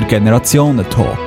[0.00, 1.18] Der Generationentalk.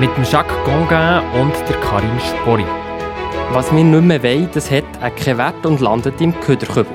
[0.00, 2.64] Mit dem Jacques Gongain und der Karin Spori.
[3.52, 6.86] Was wir nicht mehr wollen, das hat auch keinen Wert und landet im Köderkübel.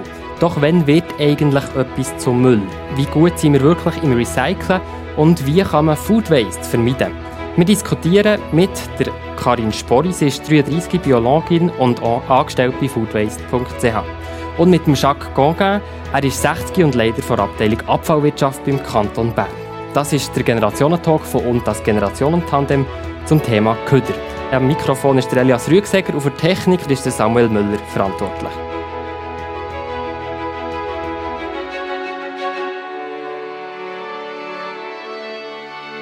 [0.42, 2.62] Doch wenn wird eigentlich etwas zum Müll?
[2.97, 4.81] Wie gut sind wir wirklich im Recyceln
[5.15, 7.13] und wie kann man Food Waste vermeiden?
[7.56, 8.69] Wir diskutieren mit
[8.99, 14.19] der Karin Spori, sie ist 33 Biologin und angestellt bei foodwaste.ch.
[14.60, 15.79] Und mit dem Jacques Gongain,
[16.12, 19.48] er ist 60 und Leiter der Abteilung Abfallwirtschaft beim Kanton Bern.
[19.94, 22.86] Das ist der Generationentalk von und das Generationentandem
[23.26, 24.14] zum Thema Köder.
[24.52, 28.52] Am Mikrofon ist der Elias Rüegseger und für Technik ist der Samuel Müller verantwortlich.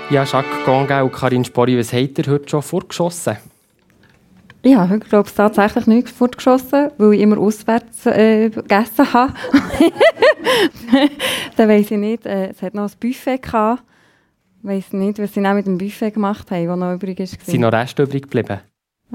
[0.09, 3.37] Ja, Jacques Gonga und Karin Spori, was habt ihr heute schon vorgeschossen?
[4.63, 9.33] Ja, heute glaube ich tatsächlich nichts fortgeschossen, weil ich immer auswärts äh, gegessen habe.
[11.55, 13.83] Dann weiss ich nicht, äh, es hat noch ein Buffet gehabt.
[14.63, 17.45] Ich weiss nicht, was sie noch mit dem Buffet gemacht haben, das noch übrig ist.
[17.45, 18.59] Sind noch Reste übrig geblieben?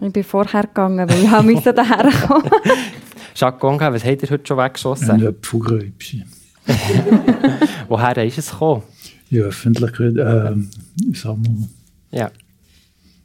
[0.00, 2.50] Ich bin vorher gegangen, weil ich musste daher kommen.
[3.34, 5.10] Jacques Gonga, was habt ihr heute schon weggeschossen?
[5.10, 6.24] Ein Apfelgröbchen.
[7.88, 8.82] Woher ist es gekommen?
[9.30, 10.54] Ja, öffentlich, äh,
[11.12, 11.68] Sammlung.
[12.10, 12.30] Ja.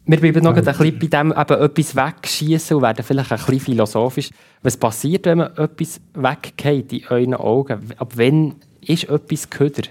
[0.09, 3.59] Wir bleiben noch ein bisschen bei dem, eben etwas wegschießen und werden vielleicht ein bisschen
[3.59, 4.29] philosophisch.
[4.63, 7.91] Was passiert, wenn man etwas weggeht in euren Augen?
[7.97, 9.83] Ab wann ist etwas Köder?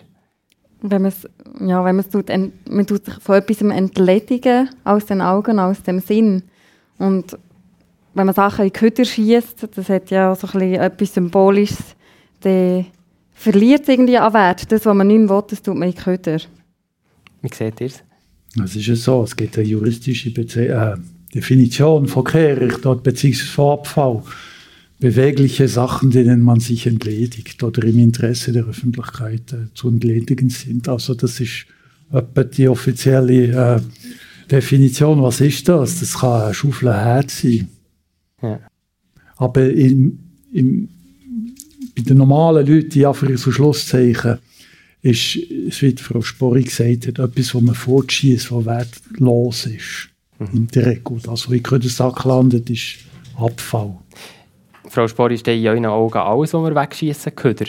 [0.81, 1.28] Wenn man es,
[1.61, 5.83] ja, wenn man es tut, man tut sich von etwas entledigen, aus den Augen, aus
[5.83, 6.45] dem Sinn.
[6.97, 7.36] Und
[8.14, 11.95] wenn man Sachen in Köder schießt, das hat ja so ein bisschen etwas Symbolisches,
[12.41, 12.86] dann
[13.34, 14.73] verliert es irgendwie an Wert.
[14.73, 16.39] Das, was man nicht mehr will, das tut man in Köder.
[17.42, 18.03] Wie seht ihr es?
[18.65, 20.97] Es ist ja so, es gibt eine juristische Bezie äh,
[21.35, 24.23] Definition von Kehricht beziehungsweise von Abfall.
[24.98, 30.89] Bewegliche Sachen, denen man sich entledigt oder im Interesse der Öffentlichkeit äh, zu entledigen sind.
[30.89, 31.67] Also das ist
[32.11, 33.81] etwa die offizielle äh,
[34.51, 35.23] Definition.
[35.23, 36.01] Was ist das?
[36.01, 37.69] Das kann ein Schaufelherz sein.
[38.41, 38.61] Ja.
[39.36, 40.19] Aber im,
[40.53, 40.89] im,
[41.95, 44.39] bei den normalen Leuten, die einfach so Schlusszeichen
[45.06, 45.36] ist,
[45.80, 50.08] wie Frau Sporri gesagt hat, etwas, was man fortschießt, was wertlos ist.
[50.39, 50.48] Mhm.
[50.52, 51.18] In der Regel.
[51.28, 52.98] Also, wie der Sack landet, ist
[53.39, 53.96] Abfall.
[54.89, 57.67] Frau Sporri, ist in euren Augen alles, was wir wegschießen, Köder?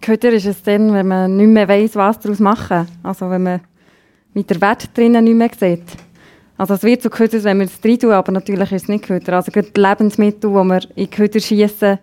[0.00, 2.86] Köder ist es dann, wenn man nicht mehr weiss, was daraus machen.
[3.02, 3.60] Also, wenn man
[4.36, 5.96] mit der Wert drinnen nicht mehr sieht.
[6.58, 9.04] Also es wird zu Köder, wenn wir es drin tun, aber natürlich ist es nicht
[9.04, 9.34] Köder.
[9.34, 11.98] Also die Lebensmittel, die wir in Köder schießen,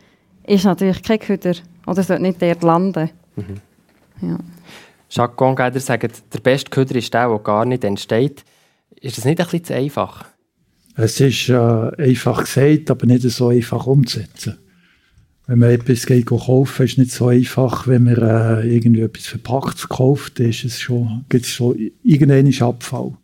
[0.46, 1.56] ist natürlich kein Köder.
[1.88, 3.10] Oder sollte nicht dort landen.
[3.36, 3.62] Mhm.
[4.22, 4.40] Ja.
[5.10, 8.44] Jacques Gongeider sagt, der beste Köder ist der, der gar nicht entsteht.
[9.00, 10.26] Ist das nicht ein bisschen zu einfach?
[10.96, 14.58] Es ist äh, einfach gesagt, aber nicht so einfach umzusetzen.
[15.46, 17.88] Wenn man etwas geht kaufen, ist es nicht so einfach.
[17.88, 23.18] Wenn man äh, irgendwie etwas Verpacktes kauft, ist es schon, gibt es schon irgendeinen Abfall.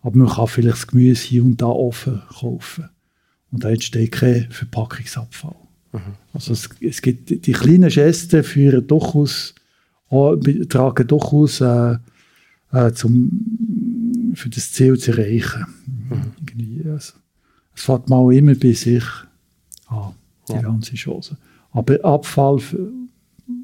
[0.00, 2.88] Aber man kann vielleicht das Gemüse hier und da offen kaufen.
[3.52, 5.54] Und da entsteht kein Verpackungsabfall.
[5.92, 6.00] Mhm.
[6.32, 9.54] Also es, es gibt die kleinen Gesten führen durchaus
[10.68, 11.96] tragen durchaus äh,
[12.72, 15.66] äh, zum, für das Ziel zu erreichen.
[16.10, 16.90] Mhm.
[16.92, 17.14] Also,
[17.74, 19.04] es fängt mal immer bei sich
[19.86, 20.14] an,
[20.48, 20.62] die ja.
[20.62, 21.36] ganze Chance.
[21.70, 22.60] Aber Abfall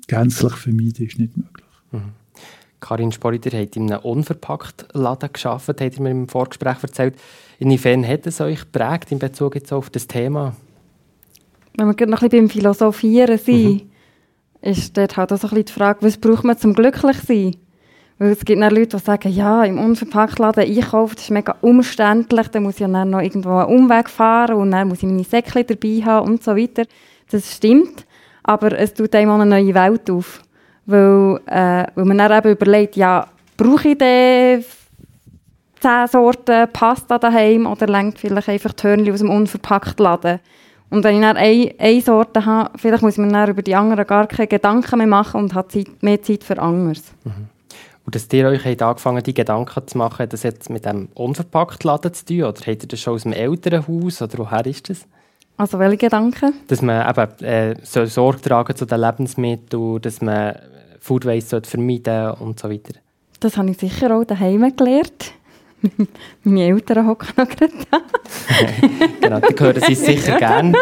[0.06, 1.66] gänzlich vermeiden ist nicht möglich.
[1.92, 2.12] Mhm.
[2.80, 7.16] Karin Sporiter hat in einem unverpackt Laden gearbeitet, hat ihr mir im Vorgespräch erzählt.
[7.58, 10.54] Inwiefern hat es euch geprägt in Bezug jetzt auf das Thema?
[11.76, 13.90] Wenn wir noch ein bisschen beim Philosophieren sind, mhm
[14.60, 17.56] ist dort halt auch so ein bisschen die Frage, was braucht man zum glücklich sein?
[18.18, 22.48] Weil es gibt dann Leute, die sagen, ja, im Unverpacktladen einkaufen, das ist mega umständlich,
[22.48, 25.66] dann muss ich dann noch irgendwo einen Umweg fahren und dann muss ich meine Säckchen
[25.66, 26.82] dabei haben und so weiter.
[27.30, 28.06] Das stimmt,
[28.42, 30.42] aber es tut einem auch eine neue Welt auf.
[30.86, 34.64] Weil, äh, weil man dann eben überlegt, ja, brauche ich denn
[35.80, 40.40] zehn Sorten Pasta daheim oder lenkt vielleicht einfach Törnchen aus dem Unverpacktladen?
[40.90, 43.74] Und wenn ich dann eine, eine Sorte habe, vielleicht muss ich mir dann über die
[43.74, 47.02] anderen gar keine Gedanken mehr machen und habe Zeit, mehr Zeit für anderes.
[47.24, 47.48] Mhm.
[48.06, 51.84] Und dass ihr euch habt angefangen die Gedanken zu machen, das jetzt mit dem unverpackt
[51.84, 52.44] Laden zu tun?
[52.44, 54.22] Oder habt ihr das schon aus dem Elternhaus?
[54.22, 55.06] Oder woher ist das?
[55.58, 56.54] Also welche Gedanken?
[56.68, 60.54] Dass man eben äh, soll Sorge tragen zu den Lebensmitteln, dass man
[61.00, 62.94] Food Waste vermeiden und so weiter.
[63.40, 65.32] Das habe ich sicher auch daheim gelernt.
[66.42, 68.00] Meine Eltern hocken noch gerade da.
[69.20, 70.72] genau, die hören sie sicher gerne.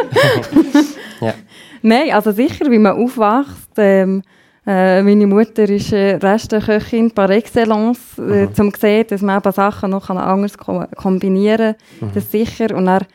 [1.20, 1.34] ja.
[1.82, 3.70] Nein, also sicher, wie man aufwächst.
[3.76, 4.22] Ähm,
[4.66, 9.52] äh, meine Mutter ist äh, Resteköchin par excellence, äh, um zu sehen, dass man eben
[9.52, 12.08] Sachen noch anders ko kombinieren kann.
[12.08, 12.12] Mhm.
[12.14, 12.74] Das sicher.
[12.74, 13.06] Und dann,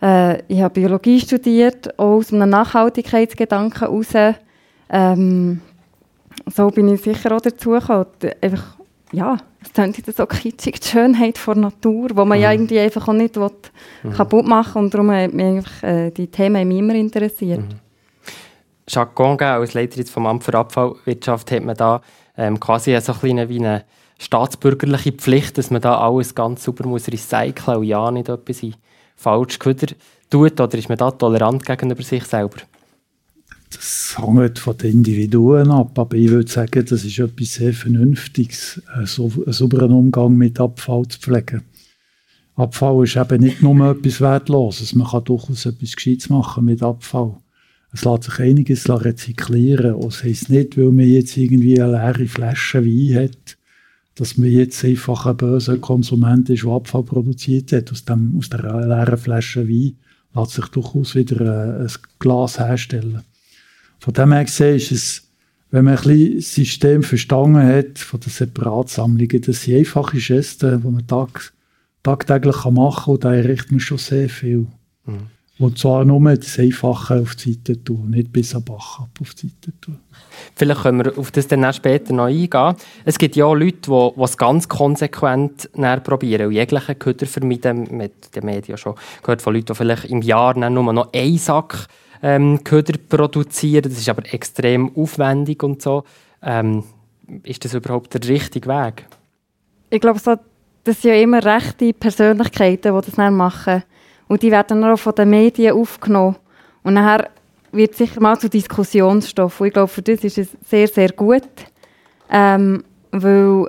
[0.00, 4.36] äh, ich habe Biologie studiert, auch aus einem Nachhaltigkeitsgedanken heraus.
[4.88, 5.60] Ähm,
[6.46, 8.06] so bin ich sicher auch dazu gekommen.
[8.40, 8.78] Einfach,
[9.12, 12.34] ja, es klingt so kitschig, die Schönheit der Natur, die man mhm.
[12.34, 13.50] ja irgendwie einfach auch nicht will,
[14.02, 14.12] mhm.
[14.12, 14.82] kaputt machen will.
[14.82, 17.60] Und darum hat mich einfach, äh, die Themen mich immer interessiert.
[17.60, 17.80] Mhm.
[18.88, 22.02] Jacques Gonga, als Leiter vom Amt für Abfallwirtschaft, hat man da
[22.36, 23.84] ähm, quasi so ein wie eine
[24.18, 28.74] staatsbürgerliche Pflicht, dass man da alles ganz sauber muss recyceln und ja nicht etwas in
[29.16, 29.94] falsch Köder
[30.30, 30.60] tut?
[30.60, 32.58] Oder ist man da tolerant gegenüber sich selber?
[33.74, 38.80] Das hängt von den Individuen ab, aber ich würde sagen, das ist etwas sehr Vernünftiges,
[38.94, 41.62] einen sauberen Umgang mit Abfall zu pflegen.
[42.56, 47.36] Abfall ist eben nicht nur etwas Wertloses, man kann durchaus etwas Gescheites machen mit Abfall.
[47.94, 49.94] Es lässt sich einiges rezyklieren.
[49.94, 53.56] Und das heisst nicht, weil man jetzt irgendwie eine leere Flasche Wein hat,
[54.16, 57.92] dass man jetzt einfach ein böser Konsument ist, der Abfall produziert hat.
[57.92, 59.96] Aus, dem, aus der leeren Flasche Wein
[60.34, 63.22] lässt sich durchaus wieder ein, ein Glas herstellen.
[64.04, 65.22] Von dem her gesehen ist es,
[65.70, 70.82] wenn man ein bisschen das System verstanden hat von den Separatsammlungen, das sind einfache Gesten,
[70.82, 71.54] die man tag,
[72.02, 74.66] tagtäglich machen kann und da erreicht man schon sehr viel.
[75.06, 75.28] Mhm.
[75.58, 79.48] Und zwar nur das Einfache auf die Seite tun, nicht bis am Backup auf die
[79.48, 79.98] Seite tun.
[80.54, 82.74] Vielleicht können wir auf das dann später noch eingehen.
[83.06, 85.70] Es gibt ja auch Leute, die, es ganz konsequent
[86.04, 87.88] probieren und jegliche Köder vermeiden.
[87.90, 91.88] Mit den Medien schon gehört von Leuten, die vielleicht im Jahr nur noch einen Sack
[92.22, 93.82] ähm, Köder produzieren.
[93.82, 96.04] Das ist aber extrem aufwendig und so.
[96.42, 96.84] Ähm,
[97.42, 99.06] ist das überhaupt der richtige Weg?
[99.90, 100.36] Ich glaube, so,
[100.84, 103.82] das sind ja immer rechte Persönlichkeiten, die das dann machen.
[104.28, 106.36] Und die werden dann auch von den Medien aufgenommen.
[106.82, 107.30] Und nachher
[107.72, 109.60] wird es sicher mal zu Diskussionsstoff.
[109.60, 111.48] Und ich glaube, für das ist es sehr, sehr gut.
[112.30, 113.68] Ähm, weil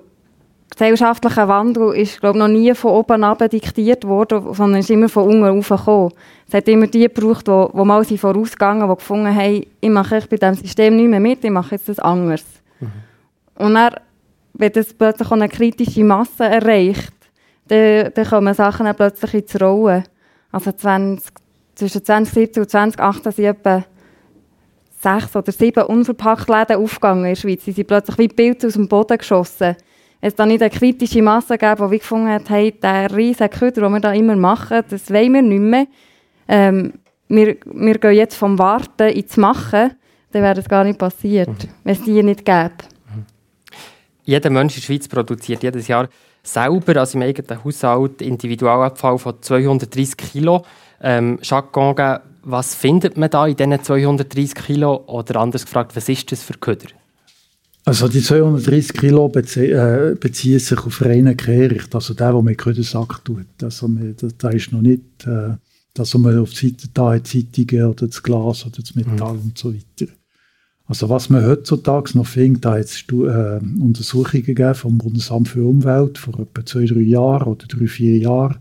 [0.75, 5.23] gesellschaftlicher Wandel ist, glaube noch nie von oben ab diktiert worden, sondern ist immer von
[5.23, 6.11] unten rauf gekommen.
[6.47, 10.21] Es hat immer die gebraucht, die, die mal sind vorausgegangen, die gefunden haben, ich mache
[10.29, 12.43] bei diesem System nicht mehr mit, ich mache jetzt das anders.
[12.79, 12.91] Mhm.
[13.57, 13.95] Und dann,
[14.53, 17.13] wenn das plötzlich eine kritische Masse erreicht,
[17.67, 20.03] dann, dann kommen Sachen dann plötzlich ins Rollen.
[20.51, 21.31] Also 20,
[21.75, 23.83] zwischen 2017 und 2018 sind etwa
[25.01, 27.63] sechs oder sieben unverpackt Läden aufgegangen in der Schweiz.
[27.63, 29.75] Sie sind plötzlich wie Pilze aus dem Boden geschossen.
[30.25, 33.91] Es dann nicht eine kritische Masse gegeben, die gefunden hat, hey, der riesige Köder, den
[33.91, 35.85] wir da immer machen, das wollen wir nicht mehr.
[36.47, 36.93] Ähm,
[37.27, 39.91] wir, wir gehen jetzt vom Warten ins Machen,
[40.31, 41.69] dann wäre das gar nicht passiert, mhm.
[41.83, 42.71] wenn es die nicht gäbe.
[43.13, 43.25] Mhm.
[44.23, 46.09] Jeder Mensch in der Schweiz produziert jedes Jahr
[46.41, 50.65] selber, also im eigenen Haushalt, Individualabfall von 230 Kilo.
[51.03, 55.03] Ähm, Jacques Gonga, was findet man da in diesen 230 Kilo?
[55.05, 56.87] Oder anders gefragt, was ist das für Köder?
[57.87, 62.57] Also die 230 Kilo bezie äh, beziehen sich auf reinen Kehricht, also der, der mit
[62.57, 63.45] Ködersack tut.
[63.61, 65.57] Also da, da ist noch nicht, äh,
[65.93, 69.41] dass man auf die Seite da Zeitungen oder das Glas oder das Metall mhm.
[69.41, 70.11] und so weiter.
[70.87, 75.63] Also was man heutzutage noch findet, da hat es äh, Untersuchungen gegeben vom Bundesamt für
[75.63, 78.57] Umwelt vor etwa zwei, drei Jahren oder drei, vier Jahren.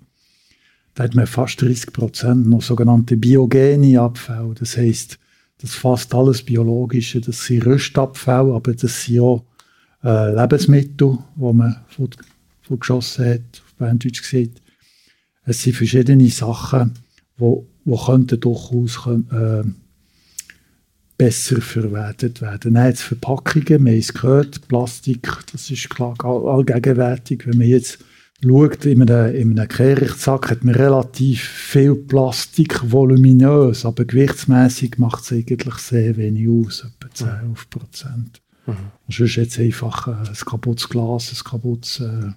[0.94, 4.54] Da hat man fast 30 Prozent noch sogenannte biogene Abfälle.
[4.58, 5.18] Das heißt,
[5.58, 9.44] das fast alles Biologische, das sind Röstabfälle, aber das sind auch
[10.02, 12.10] äh, Lebensmittel, die man von,
[12.78, 14.60] geschossen hat, auf Berndeutsch gesagt.
[15.44, 16.94] Es sind verschiedene Sachen,
[17.38, 19.64] die, die könnten durchaus äh,
[21.16, 22.74] besser verwertet werden.
[22.74, 27.46] Dann jetzt Verpackungen, wir haben es gehört, Plastik, das ist klar allgegenwärtig.
[27.46, 27.98] Wenn man jetzt
[28.48, 35.24] schaut, in einem, in einem Kehrichtsack hat man relativ viel Plastik, voluminös, aber gewichtsmäßig macht
[35.24, 38.42] es eigentlich sehr wenig aus, etwa 10, 11 Prozent.
[38.66, 38.76] Mhm.
[39.08, 42.32] Sonst jetzt einfach äh, ein kaputtes Glas, ein kaputtes äh,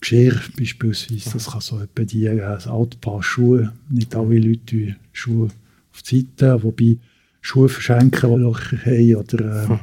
[0.00, 4.96] Geschirr beispielsweise, das kann so etwa die, äh, ein altes Paar Schuhe, nicht alle Leute
[5.12, 5.50] Schuhe
[5.92, 6.98] auf die Seite, wobei
[7.40, 9.80] Schuhe verschenken, die Löcher haben oder äh, hm.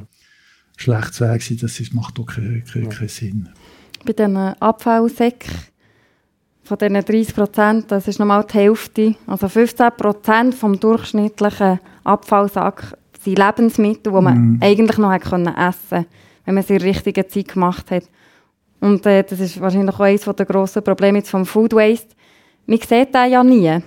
[0.77, 3.49] schlecht Weg sind, das macht auch keinen, keinen Sinn.
[4.05, 5.51] Bei diesen Abfallsäcken,
[6.63, 12.95] von diesen 30 Prozent, das ist nochmal die Hälfte, also 15 Prozent vom durchschnittlichen Abfallsack
[13.21, 14.59] sind Lebensmittel, die man mm.
[14.61, 16.05] eigentlich noch hätte essen können,
[16.45, 18.03] wenn man sie in der richtigen Zeit gemacht hat.
[18.79, 22.15] Und äh, das ist wahrscheinlich auch eines der grossen Probleme jetzt vom Food Waste.
[22.65, 23.79] Man sieht den ja nie.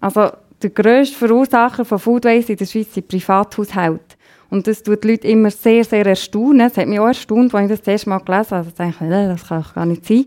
[0.00, 0.30] Also
[0.62, 4.15] der grösste Verursacher von Food Waste in der Schweiz sind Privathaushalte.
[4.50, 6.68] Und das tut die Leute immer sehr, sehr erstaunen.
[6.68, 8.56] Es hat mich auch erstaunt, als ich das, das erste Mal gelesen habe.
[8.56, 10.26] Also ich dachte, äh, das kann gar nicht sein.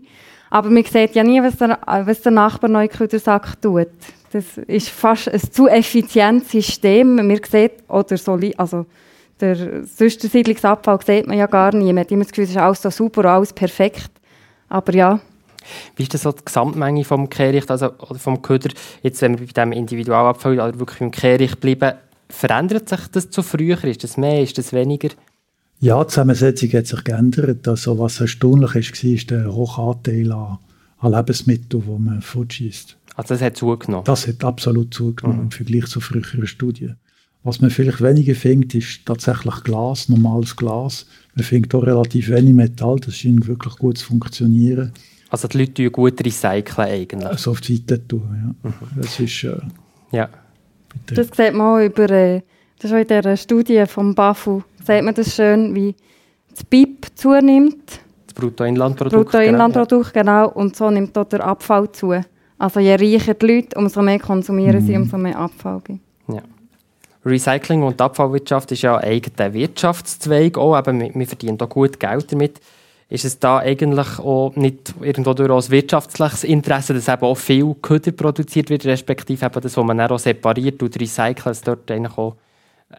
[0.50, 3.88] Aber man sieht ja nie, was der, was der Nachbar neu Sack tut.
[4.32, 7.16] Das ist fast ein zu effizientes System.
[7.16, 8.86] Man sieht, oder so, also
[9.40, 11.92] der sonst Siedlungsabfall sieht man ja gar nie.
[11.92, 14.10] Man hat immer das Gefühl, es ist alles so super, alles perfekt.
[14.68, 15.20] Aber ja,
[15.96, 18.70] wie ist das so die Gesamtmenge vom Kehricht, also vom Köder,
[19.02, 21.94] jetzt wenn wir bei diesem Individualabfall oder wirklich im Kehricht bleiben,
[22.30, 23.82] verändert sich das zu früher?
[23.84, 25.10] Ist das mehr, ist das weniger?
[25.80, 27.66] Ja, die Zusammensetzung hat sich geändert.
[27.66, 30.58] Also, was erstaunlich ist, war der hohe Anteil an,
[30.98, 32.96] an Lebensmitteln, die man fortschießt.
[33.16, 34.04] Also das hat zugenommen?
[34.04, 35.44] Das hat absolut zugenommen mhm.
[35.44, 36.96] im Vergleich zu früheren Studien.
[37.42, 41.06] Was man vielleicht weniger findet, ist tatsächlich Glas, normales Glas.
[41.34, 44.92] Man findet auch relativ wenig Metall, das scheint wirklich gut zu funktionieren.
[45.30, 47.26] Also die Leute tun gut recyceln eigentlich?
[47.26, 48.68] Also auf die Seite tun, ja.
[48.70, 48.74] Mhm.
[48.96, 49.44] Das ist...
[49.44, 49.56] Äh,
[50.12, 50.28] ja.
[51.06, 51.24] Bitte.
[51.24, 52.10] Das sieht man auch über...
[52.10, 52.42] Äh,
[52.80, 55.94] das ist auch in dieser Studie vom BAFU, sieht man das schön, wie
[56.50, 58.00] das BIP zunimmt.
[58.26, 59.30] Das Bruttoinlandprodukt.
[59.30, 60.48] Bruttoinlandprodukt, genau.
[60.48, 60.52] genau.
[60.54, 62.14] Und so nimmt auch der Abfall zu.
[62.58, 64.86] Also je reicher die Leute, umso mehr konsumieren mhm.
[64.86, 66.00] sie, umso mehr Abfall gibt.
[66.28, 66.40] Ja.
[67.24, 70.56] Recycling und Abfallwirtschaft ist ja ein eigener Wirtschaftszweig.
[70.56, 72.60] Auch, eben, wir verdienen da gut Geld damit.
[73.10, 77.74] Ist es da eigentlich auch nicht irgendwo durch ein wirtschaftliches Interesse, dass eben auch viel
[77.82, 81.90] Köder produziert wird, respektive eben das, was man dann auch separiert und recycelt, dass dort
[81.90, 82.36] eigentlich auch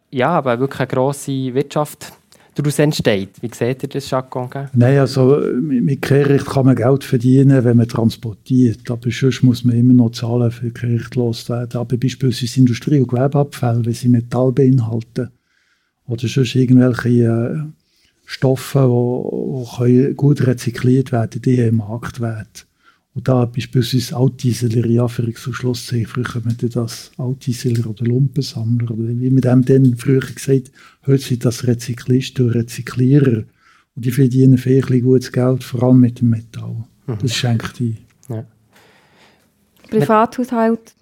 [0.10, 2.13] ja, aber wirklich eine grosse Wirtschaft
[2.56, 3.41] daraus entsteht.
[3.41, 7.88] Wie seht ihr das, Jacques Nein, also mit Kehricht kann man Geld verdienen, wenn man
[7.88, 8.89] transportiert.
[8.89, 11.80] Aber sonst muss man immer noch zahlen für Kehricht loswerden.
[11.80, 15.30] Aber beispielsweise Industrie- und Gewerbeabfälle, wenn sie Metall beinhalten
[16.08, 17.81] oder sonst irgendwelche äh,
[18.32, 18.88] Stoffe,
[19.86, 22.66] die gut rezykliert werden, die haben Marktwert.
[23.14, 28.90] Und da beispielsweise Altdieseler, ja, für so Schlusszeichen, früher haben wir das Altdieseler oder Lumpensammler,
[28.90, 30.72] oder wie man dem dann früher gesagt
[31.06, 33.44] heute sind das Rezyklisten und Rezyklierer.
[33.96, 36.86] Und die verdienen viel gutes Geld, vor allem mit dem Metall.
[37.08, 37.18] Mhm.
[37.22, 37.98] Das schenkt die.
[38.30, 38.46] Ja.
[39.90, 40.94] Privathaushalt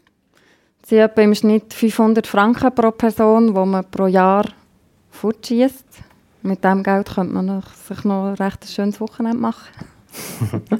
[0.84, 4.50] sind etwa im Schnitt 500 Franken pro Person, wo man pro Jahr
[5.12, 6.09] fortschießt.
[6.41, 9.67] Mit diesem Geld könnte man sich noch ein recht schönes Wochenende machen.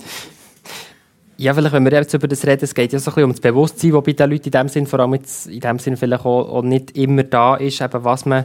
[1.40, 3.32] Ja, vielleicht, wenn wir jetzt über das reden, es geht ja so ein bisschen um
[3.32, 5.96] das Bewusstsein, das bei den Leuten in dem Sinn, vor allem jetzt in dem Sinn
[5.96, 8.44] vielleicht auch, auch nicht immer da ist, eben was man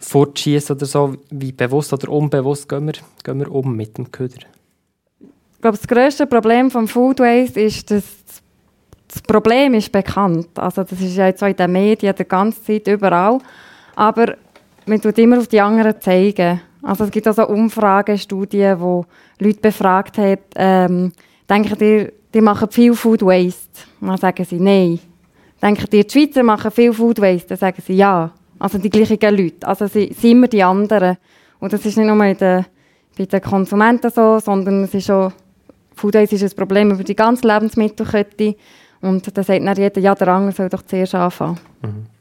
[0.00, 1.16] fortschießt oder so.
[1.30, 2.92] Wie bewusst oder unbewusst gehen wir,
[3.22, 4.40] gehen wir um mit dem Köder?
[5.20, 8.04] Ich glaube, das grösste Problem vom Food Waste ist, dass
[9.08, 10.48] das Problem ist bekannt.
[10.56, 13.38] Also das ist ja jetzt auch in den Medien die ganze Zeit überall.
[13.96, 14.36] Aber
[14.86, 16.60] man tut immer auf die anderen zeigen.
[16.82, 19.06] Also es gibt auch so Umfragen, Studien, wo
[19.38, 21.12] Leute befragt haben, ähm,
[21.48, 23.80] denken ihr, die machen viel Food Waste.
[24.00, 24.98] Dann sagen sie nein.
[25.62, 27.48] Denken die, die Schweizer machen viel Food Waste?
[27.48, 28.30] Dann sagen sie ja.
[28.58, 29.66] Also die gleichen Leute.
[29.66, 31.16] Also sie sind immer die anderen.
[31.58, 32.66] Und das ist nicht nur bei den,
[33.16, 35.32] bei den Konsumenten so, sondern es ist schon,
[35.94, 38.56] Food Waste ist ein Problem über die ganze Lebensmittelkette.
[39.00, 41.58] Und da sagt dann jeder, ja, der andere soll doch zuerst anfangen.
[41.82, 42.13] Mhm.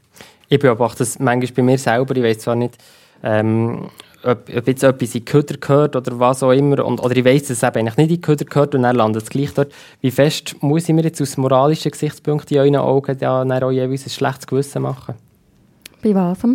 [0.53, 2.15] Ich beobachte das manchmal bei mir selber.
[2.15, 2.77] Ich weiß zwar nicht,
[3.23, 3.89] ähm,
[4.23, 7.25] ob, ob jetzt etwas in die Köder gehört oder was auch immer, und, oder ich
[7.25, 9.51] weiss, dass es eben eigentlich nicht in die Köder gehört und dann landet es gleich
[9.55, 9.73] dort.
[10.01, 13.71] Wie fest muss ich mir jetzt aus moralischen Gesichtspunkten in euren Augen ja, dann auch
[13.71, 15.15] jeweils ein schlechtes Gewissen machen?
[16.03, 16.37] Bei was?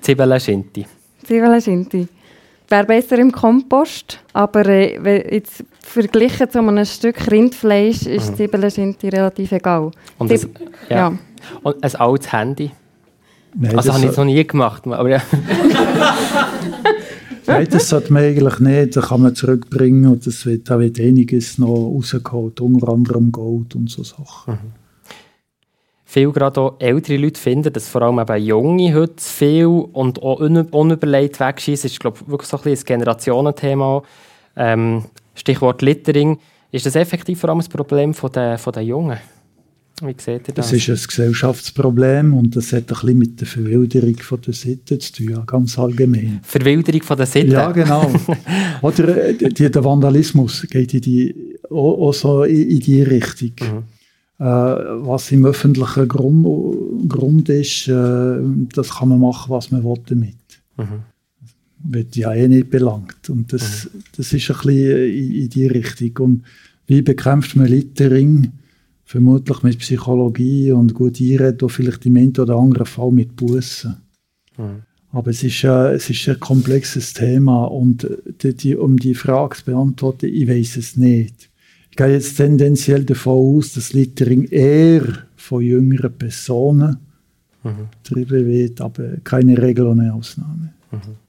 [0.00, 0.86] Zwiebeln Schinti.
[1.26, 2.08] Zwiebeln Schinti.
[2.70, 8.36] Wäre besser im Kompost, aber äh, jetzt verglichen zu einem Stück Rindfleisch ist mhm.
[8.36, 9.90] Zwiebeln Schinti relativ egal.
[10.18, 10.48] Und, das,
[10.88, 10.96] ja.
[10.96, 11.12] ja.
[11.62, 12.70] Und ein altes Handy?
[13.54, 14.86] Nein, also habe ich es noch nie gemacht.
[14.86, 15.20] Aber ja.
[17.46, 18.96] Nein, das sollte man eigentlich nicht.
[18.96, 23.74] Das kann man zurückbringen und das wird, da wird einiges noch rausgeholt, unter anderem Gold
[23.74, 24.54] und so Sachen.
[24.54, 24.72] Mhm.
[26.04, 30.40] Viele gerade auch ältere Leute finden, dass vor allem eben Junge heute viel und auch
[30.40, 31.84] unüberlegt wegschießen.
[31.84, 34.02] Das ist, glaube ich, wirklich so ein, ein Generationenthema.
[34.54, 36.38] Ähm, Stichwort Littering.
[36.70, 39.18] Ist das effektiv vor allem das Problem der, der Jungen?
[40.00, 40.70] Wie seht ihr das?
[40.70, 45.12] Das ist ein Gesellschaftsproblem und das hat ein bisschen mit der Verwilderung der Sitten zu
[45.12, 46.40] tun, ja, ganz allgemein.
[46.42, 47.52] Verwilderung von der Sitten?
[47.52, 48.10] Ja, genau.
[48.82, 53.52] Oder äh, die, der Vandalismus geht in die, auch, auch so in, in die Richtung.
[53.60, 54.44] Mhm.
[54.44, 58.38] Äh, was im öffentlichen Grund, Grund ist, äh,
[58.74, 60.34] das kann man machen, was man will damit.
[60.78, 61.04] Mhm.
[61.84, 63.28] Wird ja eh nicht belangt.
[63.28, 64.02] Und das, mhm.
[64.16, 66.16] das ist ein bisschen in, in die Richtung.
[66.18, 66.42] Und
[66.86, 68.52] wie bekämpft man Littering?
[69.12, 73.96] vermutlich mit Psychologie und gut einreden, vielleicht im einen oder anderen Fall mit Bussen.
[74.56, 74.84] Mhm.
[75.10, 78.08] Aber es ist, äh, es ist ein komplexes Thema und
[78.42, 81.50] die, die, um die Frage zu beantworten, ich weiß es nicht.
[81.90, 85.02] Ich gehe jetzt tendenziell davon aus, dass Littering eher
[85.36, 86.96] von jüngeren Personen
[87.62, 87.90] mhm.
[88.02, 90.72] betrieben wird, aber keine Regel ohne Ausnahme.
[90.90, 91.21] Mhm.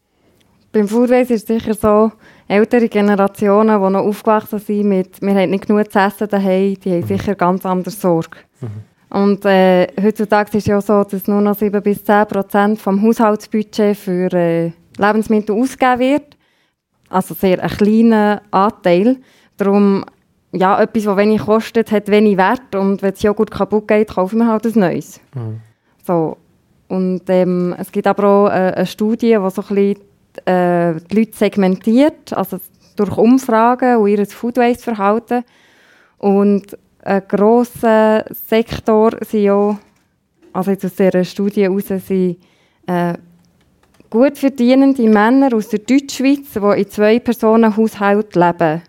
[0.74, 2.12] Beim Foodways ist es sicher so,
[2.48, 6.94] ältere Generationen, die noch aufgewachsen sind mit «wir haben nicht genug zu essen daheim», die
[6.94, 8.38] haben sicher ganz andere Sorge.
[8.60, 9.18] Mhm.
[9.20, 13.00] Und äh, heutzutage ist es ja so, dass nur noch 7 bis 10 Prozent vom
[13.04, 16.38] Haushaltsbudget für äh, Lebensmittel ausgegeben wird.
[17.08, 19.18] Also sehr ein kleiner Anteil.
[19.58, 20.04] Darum,
[20.52, 22.74] ja, etwas, das wenig kostet, hat wenig Wert.
[22.74, 25.22] Und wenn das Joghurt kaputt geht, kaufen wir halt ein neues.
[25.36, 25.60] Mhm.
[26.04, 26.38] So.
[26.88, 29.96] Und ähm, es gibt aber auch äh, eine Studie, die so ein bisschen
[30.46, 32.60] äh, die Leute segmentiert, also
[32.96, 35.44] durch Umfragen und ihr Food Waste Verhalten.
[36.18, 39.78] Und ein grosser Sektor sind ja,
[40.54, 42.38] also jetzt aus dieser Studie heraus, sind
[42.88, 43.14] äh,
[44.10, 48.82] gut verdienende Männer aus der Deutschschweiz, die in zwei Personen Haushalt leben.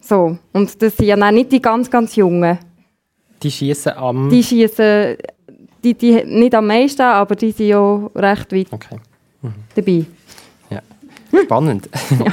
[0.00, 0.38] So.
[0.52, 2.58] Und das sind ja auch nicht die ganz, ganz Jungen.
[3.42, 4.28] Die schießen am.
[4.28, 5.16] Die schießen
[5.82, 8.96] die, die nicht am meisten, aber die sind ja recht weit okay.
[9.42, 9.54] mhm.
[9.74, 10.04] dabei.
[11.32, 11.42] Ja.
[11.44, 11.88] Spannend.
[12.10, 12.26] ja.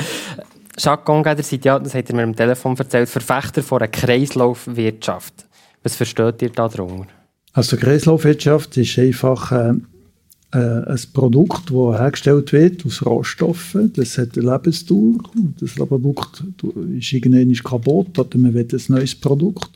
[0.78, 5.46] Jacques Gongeder ja, das hat er mir am Telefon erzählt, Verfechter von einer Kreislaufwirtschaft.
[5.84, 7.08] Was versteht ihr darunter?
[7.54, 9.74] Also Kreislaufwirtschaft ist einfach äh,
[10.54, 13.92] äh, ein Produkt, das hergestellt wird aus Rohstoffen.
[13.94, 15.18] Das hat eine Lebensdauer.
[15.60, 16.44] Das Produkt
[16.96, 19.72] ist irgendwann kaputt oder man will ein neues Produkt.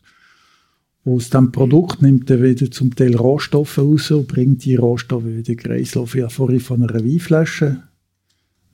[1.03, 5.37] Aus diesem Produkt nimmt er wieder zum Teil Rohstoffe raus und bringt die Rohstoffe wieder
[5.37, 6.13] in den Kreislauf.
[6.13, 7.81] Ich habe vorhin von einer Weinflasche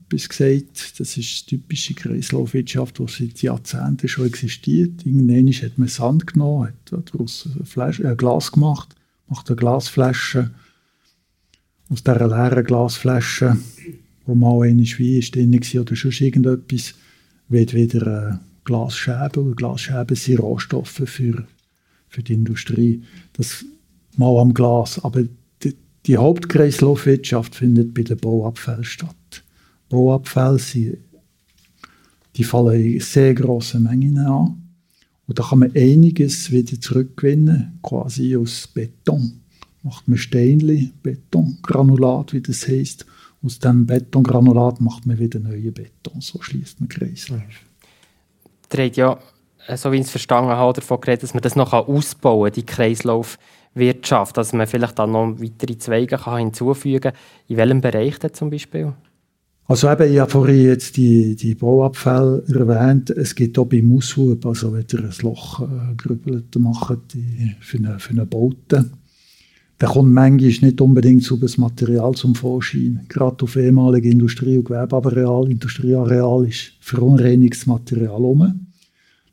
[0.07, 0.99] etwas gesagt.
[0.99, 5.05] Das ist die typische Kreislaufwirtschaft, die seit Jahrzehnten schon existiert.
[5.05, 8.95] Irgendwann hat man Sand genommen, hat daraus Flasche, äh, Glas gemacht,
[9.27, 10.51] macht eine Glasflasche.
[11.89, 13.57] Aus dieser leeren Glasflasche,
[14.25, 16.93] wo mal eine Wein drin war oder sonst irgendetwas,
[17.49, 19.39] wird wieder eine Glasscheibe.
[19.39, 21.45] Und Glasscheiben sind Rohstoffe für
[22.09, 23.03] für die Industrie.
[23.33, 23.65] Das
[24.15, 25.03] mal am Glas.
[25.03, 25.23] Aber
[25.63, 29.43] die, die Hauptkreislaufwirtschaft findet bei den Bauabfällen statt.
[29.89, 30.97] Bauabfälle sind,
[32.35, 34.63] die fallen in sehr grossen Mengen an.
[35.27, 39.41] Und da kann man einiges wieder zurückgewinnen, quasi aus Beton.
[39.83, 43.05] Macht man Steinli, Betongranulat, wie das heißt.
[43.43, 46.21] Aus dem Betongranulat macht man wieder neue Beton.
[46.21, 47.41] So schließt man Kreislauf.
[48.71, 49.17] Der ja
[49.67, 52.53] äh, so wie ich es verstanden habe, davon geredet, dass man das noch ausbauen kann,
[52.53, 57.13] die Kreislaufwirtschaft, dass man vielleicht dann noch weitere Zweige kann hinzufügen kann.
[57.47, 58.93] In welchem Bereich denn zum Beispiel?
[59.69, 63.09] Also eben, ich habe vorhin jetzt die, die Bauabfälle erwähnt.
[63.09, 67.17] Es gibt auch beim Aushub, also wenn ihr ein Loch äh, grübelt macht
[67.59, 68.89] für, eine, für eine Baute,
[69.79, 73.05] dann kommt manchmal nicht unbedingt sauberes Material zum Vorschein.
[73.09, 78.67] Gerade auf ehemaligen Industrie- und Gewerbeareal, Industrieareal ist Verunreinigungsmaterial herum.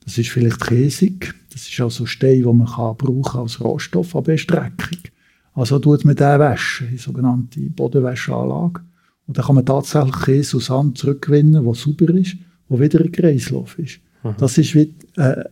[0.05, 1.33] Das ist vielleicht käsig.
[1.53, 5.13] Das ist also Stein, den man kann brauchen als Rohstoff, aber ist dreckig.
[5.55, 8.81] Also tut man den waschen, die sogenannte Bodenwäscheanlage.
[9.27, 12.37] Und dann kann man tatsächlich Käse und Sand zurückgewinnen, der sauber ist,
[12.69, 14.01] der wieder ein Kreislauf ist.
[14.23, 14.35] Mhm.
[14.39, 15.45] Das ist wie, äh,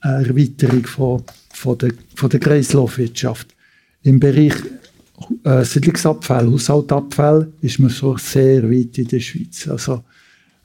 [0.00, 3.48] eine Erweiterung von, von, der, von der Kreislaufwirtschaft.
[4.02, 4.54] Im Bereich
[5.44, 9.66] äh, Siedlungsabfall, Haushaltabfall ist man so sehr weit in der Schweiz.
[9.66, 10.04] Also,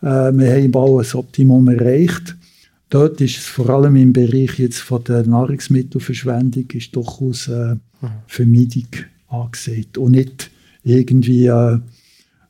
[0.02, 2.36] äh, wir haben bald ein Optimum erreicht.
[2.90, 7.76] Dort ist es vor allem im Bereich jetzt von der Nahrungsmittelverschwendung ist durchaus äh.
[8.28, 8.88] Vermeidung
[9.28, 10.50] angesehen und nicht
[10.84, 11.80] irgendwie äh,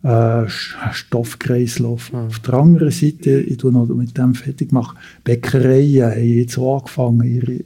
[0.03, 2.11] äh, Stoffkreislauf.
[2.11, 2.19] Mhm.
[2.27, 6.79] Auf der anderen Seite, ich tue noch mit dem fertig machen, Bäckereien haben jetzt auch
[6.79, 7.63] angefangen, ihre,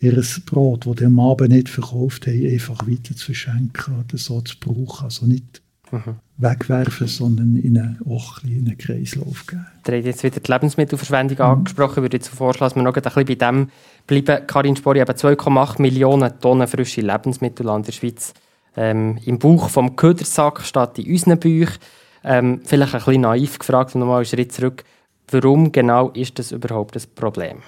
[0.00, 4.58] ihr Brot, das am Abend nicht verkauft haben, einfach weiter zu verschenken oder so zu
[4.58, 5.04] brauchen.
[5.04, 5.60] Also nicht
[5.92, 6.16] mhm.
[6.38, 9.66] wegwerfen, sondern in einen, auch in einen Kreislauf geben.
[9.86, 11.44] Ihr habt jetzt wieder die Lebensmittelverschwendung mhm.
[11.44, 11.98] angesprochen.
[11.98, 13.68] Ich würde jetzt vorschlagen, dass wir noch ein bisschen bei dem
[14.06, 14.46] bleiben.
[14.46, 18.32] Karin Spori, eben 2,8 Millionen Tonnen frische Lebensmittel in der Schweiz.
[18.76, 21.78] Ähm, Im Bauch vom Ködersack statt in unseren Büchern.
[22.22, 24.84] Ähm, vielleicht ein bisschen naiv gefragt, nochmal einen Schritt zurück.
[25.30, 27.62] Warum genau ist das überhaupt das Problem?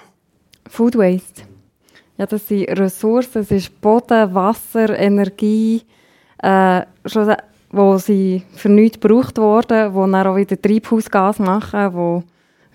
[0.67, 1.43] Food Waste.
[2.17, 5.81] Ja, das sind Ressourcen, es ist Boden, Wasser, Energie,
[6.41, 7.35] äh, schon
[7.71, 12.23] wo sie für nichts gebraucht wurden, die dann auch wieder Treibhausgas machen,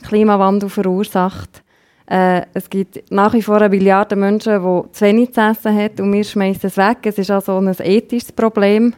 [0.00, 1.62] die Klimawandel verursacht.
[2.08, 6.00] Äh, es gibt nach wie vor eine Milliarde Menschen, die zu wenig zu essen haben
[6.00, 6.98] und wir schmeißen es weg.
[7.02, 8.94] Es ist also ein ethisches Problem.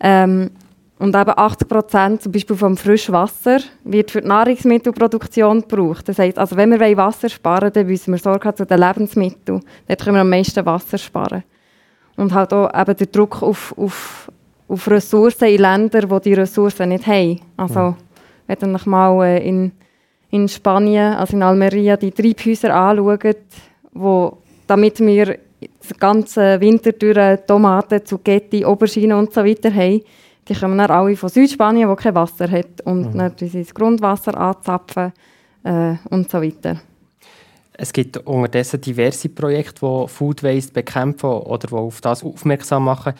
[0.00, 0.50] Ähm,
[0.98, 6.08] und eben 80 Prozent zum Beispiel vom frischen Wasser wird für die Nahrungsmittelproduktion gebraucht.
[6.08, 8.78] Das heisst, also wenn wir Wasser sparen wollen, dann müssen wir Sorge haben zu den
[8.78, 9.60] Lebensmitteln.
[9.88, 11.42] Dort können wir am meisten Wasser sparen.
[12.16, 14.30] Und halt auch eben der Druck auf, auf
[14.68, 17.40] auf Ressourcen in Ländern, die die Ressourcen nicht haben.
[17.56, 17.96] Also,
[18.46, 19.72] wenn ihr mal äh, in,
[20.34, 23.36] in Spanien, also in Almeria, die Treibhäuser anschaut,
[23.92, 30.02] wo, damit wir den ganzen Winter durch Tomaten, Zucchetti, Auberginen und so weiter haben,
[30.48, 33.18] die kommen dann alle von Südspanien, wo kein Wasser hat und mhm.
[33.18, 35.12] dann das Grundwasser anzapfen
[35.62, 36.80] äh, und so weiter.
[37.72, 43.14] Es gibt unterdessen diverse Projekte, die Food Waste bekämpfen oder die auf das aufmerksam machen.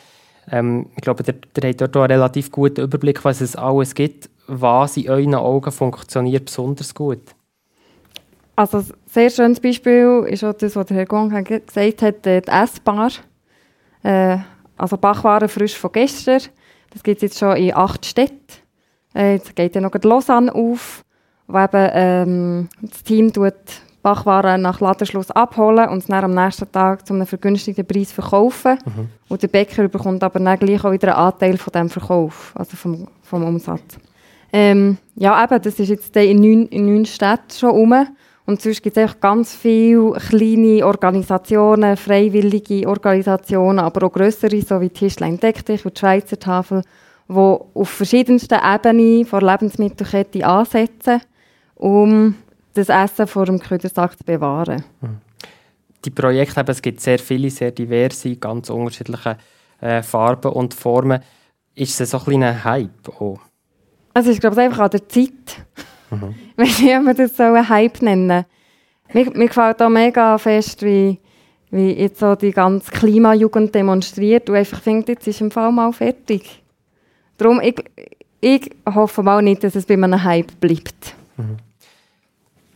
[0.51, 4.29] Ähm, ich glaube, ihr, ihr habt dort einen relativ guten Überblick, was es alles gibt.
[4.47, 7.23] Was in euren Augen funktioniert besonders gut?
[8.57, 12.43] Also ein sehr schönes Beispiel ist auch das, was der Herr Gong gesagt hat, die
[12.47, 13.11] S-Bar.
[14.03, 14.39] Äh,
[14.77, 16.43] also Bachwaren frisch von gestern.
[16.91, 18.39] Das gibt es jetzt schon in acht Städten.
[19.15, 21.05] Äh, jetzt geht dann noch Lausanne auf,
[21.47, 23.55] wo eben ähm, das Team tut
[24.03, 28.79] Bachwaren nach Ladenschluss abholen und es dann am nächsten Tag zu einem vergünstigten Preis verkaufen.
[28.85, 29.09] Mhm.
[29.29, 32.77] Und der Bäcker bekommt aber dann gleich auch wieder einen Anteil von dem Verkauf, also
[32.77, 33.99] vom, vom Umsatz.
[34.57, 38.07] Ähm, ja, eben, das ist jetzt in neun, in neun Städten schon rum.
[38.47, 44.91] Und sonst gibt es ganz viele kleine Organisationen, freiwillige Organisationen, aber auch grössere, so wie
[44.91, 46.83] Tischlein Deck dich und die Schweizer Tafel,
[47.29, 51.21] die auf verschiedensten Ebenen vor Lebensmittelkette ansetzen,
[51.75, 52.37] um
[52.75, 54.85] das Essen vor dem Ködersack zu bewahren.
[56.05, 59.37] Die Projekte, es gibt sehr viele, sehr diverse, ganz unterschiedliche
[59.81, 61.25] äh, Farben und Formen.
[61.75, 63.41] Ist es so ein kleiner Hype auch?
[64.15, 65.67] Also ich glaube, es ist einfach an der Zeit.
[66.11, 66.35] Mhm.
[66.57, 68.47] Wie man das so einen Hype nennen
[69.15, 71.19] mir, mir gefällt auch mega fest, wie,
[71.71, 75.93] wie jetzt so die ganze Klimajugend demonstriert und einfach findet, jetzt ist im Fall mal
[75.93, 76.63] fertig.
[77.37, 77.83] Darum, ich,
[78.41, 81.15] ich hoffe mal nicht, dass es bei einem Hype bleibt.
[81.37, 81.57] Mhm.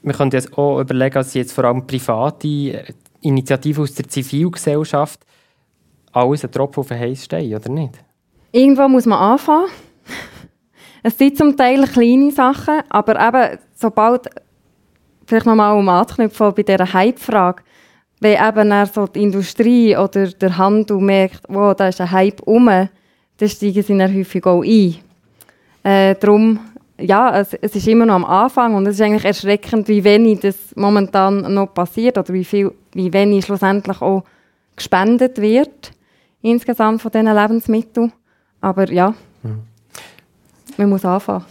[0.02, 5.20] Wir können uns auch überlegen, dass jetzt vor allem private äh, Initiativen aus der Zivilgesellschaft
[6.12, 7.94] alles ein Tropfen auf den Heiß stehen, oder nicht?
[8.52, 9.68] Irgendwo muss man anfangen.
[11.02, 14.28] Es sind zum Teil kleine Sachen, aber eben, sobald,
[15.26, 17.62] vielleicht nochmal um anknüpfen bei dieser Hype-Frage,
[18.20, 22.66] wenn eben so die Industrie oder der Handel merkt, wow, da ist ein Hype um,
[22.66, 24.96] dann steigen sie dann häufig auch ein.
[25.84, 26.58] Äh, darum,
[27.00, 30.40] ja, es, es, ist immer noch am Anfang und es ist eigentlich erschreckend, wie wenig
[30.40, 34.24] das momentan noch passiert oder wie, viel, wie wenig schlussendlich auch
[34.74, 35.92] gespendet wird
[36.42, 38.12] insgesamt von diesen Lebensmitteln.
[38.60, 39.62] Aber ja, mhm.
[40.78, 41.44] Man muss anfangen.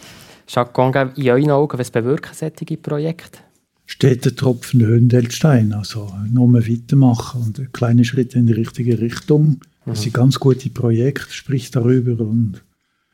[0.47, 3.39] Jacques Conga, in euren Augen, was bewirken solche Projekte?
[3.85, 5.73] Steht der Tropfen Höhendelstein.
[5.73, 9.59] Also nur weitermachen und ein kleiner Schritt in die richtige Richtung.
[9.85, 10.03] Das mhm.
[10.03, 12.63] sind ganz gute Projekte, sprich darüber und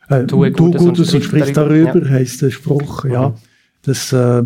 [0.09, 2.11] äh, tu Gutes, Gutes und, sprich darüber, darüber ja.
[2.13, 3.05] heisst der Spruch.
[3.05, 3.35] Ja, mhm.
[3.81, 4.43] das, äh,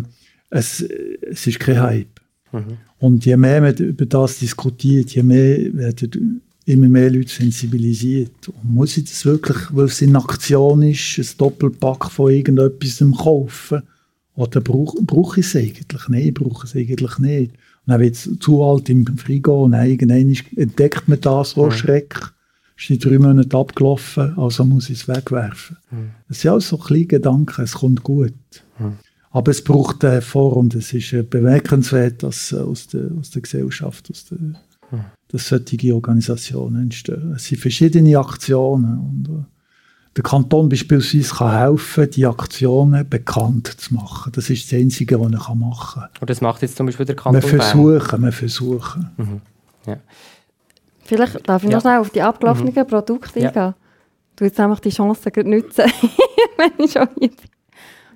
[0.50, 2.20] es, es ist kein Hype.
[2.52, 2.78] Mhm.
[2.98, 8.48] Und je mehr man über das diskutiert, je mehr werden immer mehr Leute sensibilisiert.
[8.48, 13.82] Und muss ich das wirklich, weil es in Aktion ist, ein Doppelpack von irgendetwas kaufen?
[14.34, 16.08] Oder brauche brauch ich es eigentlich?
[16.08, 17.52] Nein, ich brauche es eigentlich nicht.
[17.52, 21.70] Und dann wird es zu alt im Frigo und irgendwann entdeckt man das, so mhm.
[21.72, 22.32] Schreck.
[22.76, 25.76] Ist in drei Monate abgelaufen, also muss ich es wegwerfen.
[25.90, 26.10] Mhm.
[26.28, 28.34] Das sind auch so kleine Gedanken, es kommt gut.
[28.78, 28.98] Mhm.
[29.30, 33.42] Aber es braucht vor und es ist äh, bemerkenswert, dass äh, aus, der, aus der
[33.42, 34.38] Gesellschaft, aus der
[35.28, 37.32] dass solche Organisationen entstehen.
[37.36, 38.98] Es sind verschiedene Aktionen.
[38.98, 39.44] Und, äh,
[40.16, 44.32] der Kanton beispielsweise kann helfen, die Aktionen bekannt zu machen.
[44.34, 46.10] Das ist das Einzige, was er machen kann.
[46.20, 49.10] Und das macht jetzt zum Beispiel der Kanton Wir versuchen, wir versuchen.
[49.16, 49.40] Mhm.
[49.86, 49.96] Ja.
[51.04, 51.76] Vielleicht darf ich ja.
[51.76, 52.86] noch schnell auf die abgelaufenen mhm.
[52.86, 53.52] Produkte eingehen.
[53.54, 53.74] Ja.
[54.36, 55.84] Du jetzt einfach die Chance nutzen,
[56.56, 57.57] wenn ich schon hier bin.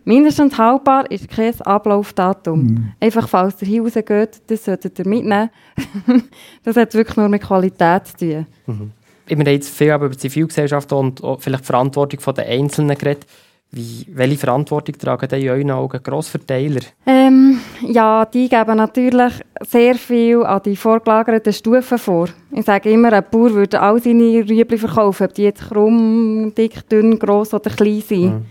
[0.05, 2.65] Mindestens haltbar ist kein Ablaufdatum.
[2.65, 2.93] Mhm.
[3.01, 5.51] Einfach, falls ihr hier rausgeht, das solltet ihr mitnehmen.
[6.65, 8.47] das hat wirklich nur mit Qualität zu tun.
[8.67, 8.93] Mhm.
[9.27, 13.27] Wir haben jetzt viel über die Zivilgesellschaft und vielleicht die Verantwortung der Einzelnen geredet.
[13.75, 16.81] Wie, welche Verantwortung tragen die in euren Augen Grossverteiler?
[17.07, 22.29] Ähm, ja, die geben natürlich sehr viel an die vorgelagerten Stufen vor.
[22.51, 26.87] Ich sage immer, ein Bauer würde all seine Rüebli verkaufen, ob die jetzt krumm, dick,
[26.91, 28.35] dünn, gross oder klein sind.
[28.35, 28.45] Mhm.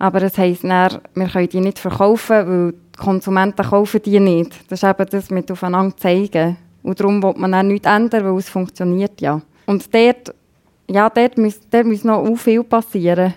[0.00, 4.52] Aber das heisst dann, wir können die nicht verkaufen, weil die Konsumenten kaufen die nicht.
[4.70, 6.56] Das ist eben das mit aufeinander zeigen.
[6.82, 9.42] Und darum will man dann nichts ändern, weil es funktioniert ja.
[9.66, 10.34] Und dort,
[10.88, 13.34] ja, dort muss, dort muss noch viel passieren.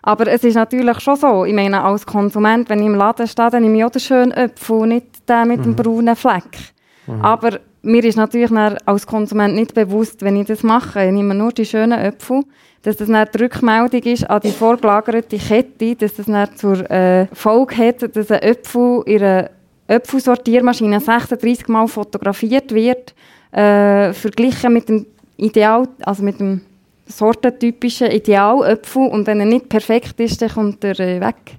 [0.00, 3.50] Aber es ist natürlich schon so, ich meine, als Konsument, wenn ich im Laden stehe,
[3.50, 5.64] dann nehme ich auch den schönen Apfel, nicht den mit mhm.
[5.64, 6.72] dem braunen Fleck.
[7.06, 7.20] Mhm.
[7.20, 8.50] Aber mir ist natürlich
[8.86, 12.42] als Konsument nicht bewusst, wenn ich das mache, ich nehme nur die schönen Äpfel,
[12.86, 17.26] dass das dann die Rückmeldung ist an die vorgelagerte Kette, dass das dann zur äh,
[17.32, 19.50] Folge hat, dass ein Äpfel in einer
[19.88, 23.12] Äpfelsortiermaschine 36 Mal fotografiert wird,
[23.50, 25.04] äh, verglichen mit dem
[25.36, 26.60] Ideal, also mit dem
[27.06, 31.58] sortentypischen Idealöpfel und wenn er nicht perfekt ist, dann kommt er äh, weg.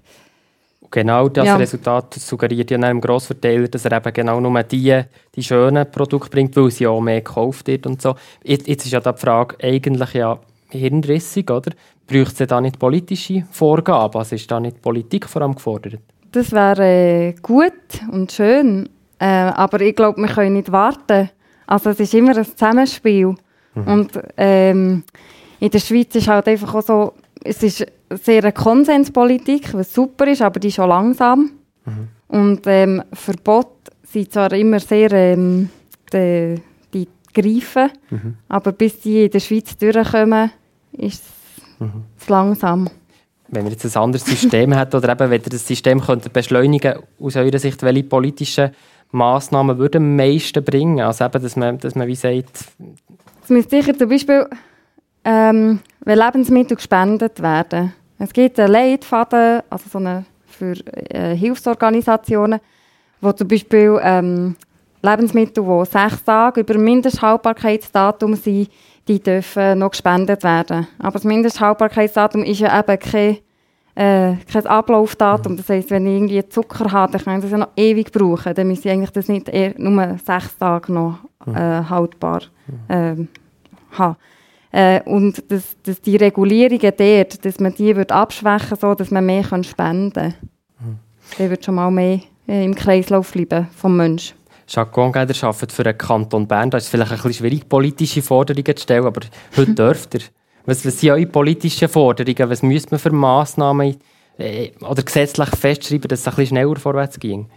[0.90, 1.58] Genau das ja.
[1.58, 5.02] Resultat suggeriert ja einem Grossverteiler, dass er eben genau nur die,
[5.36, 8.16] die schönen Produkte bringt, weil sie auch mehr gekauft wird und so.
[8.46, 11.72] Jetzt, jetzt ist ja die Frage eigentlich ja, hirnrissig, oder?
[12.06, 14.18] Braucht es da nicht politische Vorgaben?
[14.18, 16.02] Also ist da nicht Politik vor allem gefordert?
[16.32, 17.74] Das wäre äh, gut
[18.12, 21.30] und schön, äh, aber ich glaube, wir können nicht warten.
[21.66, 23.36] Also es ist immer ein Zusammenspiel.
[23.76, 23.88] Mhm.
[23.88, 25.04] Und ähm,
[25.60, 30.28] in der Schweiz ist halt einfach auch so, es ist sehr eine Konsenspolitik, was super
[30.28, 31.52] ist, aber die ist schon langsam.
[31.86, 32.08] Mhm.
[32.28, 35.70] Und ähm, Verbote sind zwar immer sehr, ähm,
[36.12, 36.56] die
[37.42, 37.92] greifen.
[38.10, 38.38] Mhm.
[38.48, 40.52] Aber bis die in der Schweiz durchkommen,
[40.92, 42.04] ist es mhm.
[42.28, 42.90] langsam.
[43.50, 47.00] Wenn wir jetzt ein anderes System hätten oder eben, wenn ihr das System könnte beschleunigen
[47.20, 48.72] aus eurer Sicht, welche politischen
[49.12, 51.00] Massnahmen würden am meisten bringen?
[51.00, 52.66] Also eben, dass man, dass man wie sagt...
[53.44, 54.48] Es müsste sicher zum Beispiel,
[55.24, 57.94] ähm, wenn Lebensmittel gespendet werden.
[58.20, 60.74] Es gibt einen Leitfaden, also so eine für
[61.10, 62.60] äh, Hilfsorganisationen,
[63.22, 64.56] wo zum Beispiel ähm,
[65.10, 68.70] Lebensmittel, die sechs Tage über Mindesthaltbarkeitsdatum sind,
[69.08, 70.88] die dürfen noch gespendet werden.
[71.00, 73.38] Aber das Mindesthaltbarkeitsdatum ist ja eben kein,
[73.96, 75.58] äh, kein Ablaufdatum.
[75.58, 78.54] Das heisst, wenn ich irgendwie Zucker habe, dann kann ich das ja noch ewig brauchen.
[78.54, 82.42] Dann müsste ich eigentlich das nicht eher nur sechs Tage noch äh, haltbar
[82.90, 83.16] äh,
[83.92, 84.16] haben.
[84.72, 89.26] Äh, und dass, dass die Regulierungen dort, dass man die wird abschwächen so dass man
[89.26, 90.34] mehr spenden kann.
[90.80, 91.00] Mhm.
[91.40, 94.37] Der wird schon mal mehr äh, im Kreislauf bleiben vom Menschen.
[94.68, 96.70] Jacques Gongeder arbeitet für den Kanton Bern.
[96.70, 99.22] Da ist es vielleicht ein bisschen schwierig, politische Forderungen zu stellen, aber
[99.56, 100.22] heute dürft ihr.
[100.66, 102.50] Was, was sind eure politischen Forderungen?
[102.50, 103.96] Was müsste man für Massnahmen
[104.38, 107.48] äh, oder gesetzlich festschreiben, dass es ein bisschen schneller vorwärts ging?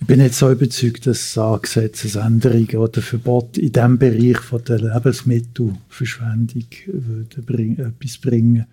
[0.00, 4.78] Ich bin nicht so überzeugt, dass äh, Gesetzesänderungen oder Verbot in diesem Bereich von der
[4.78, 8.66] Lebensmittelverschwendung würde etwas bringen.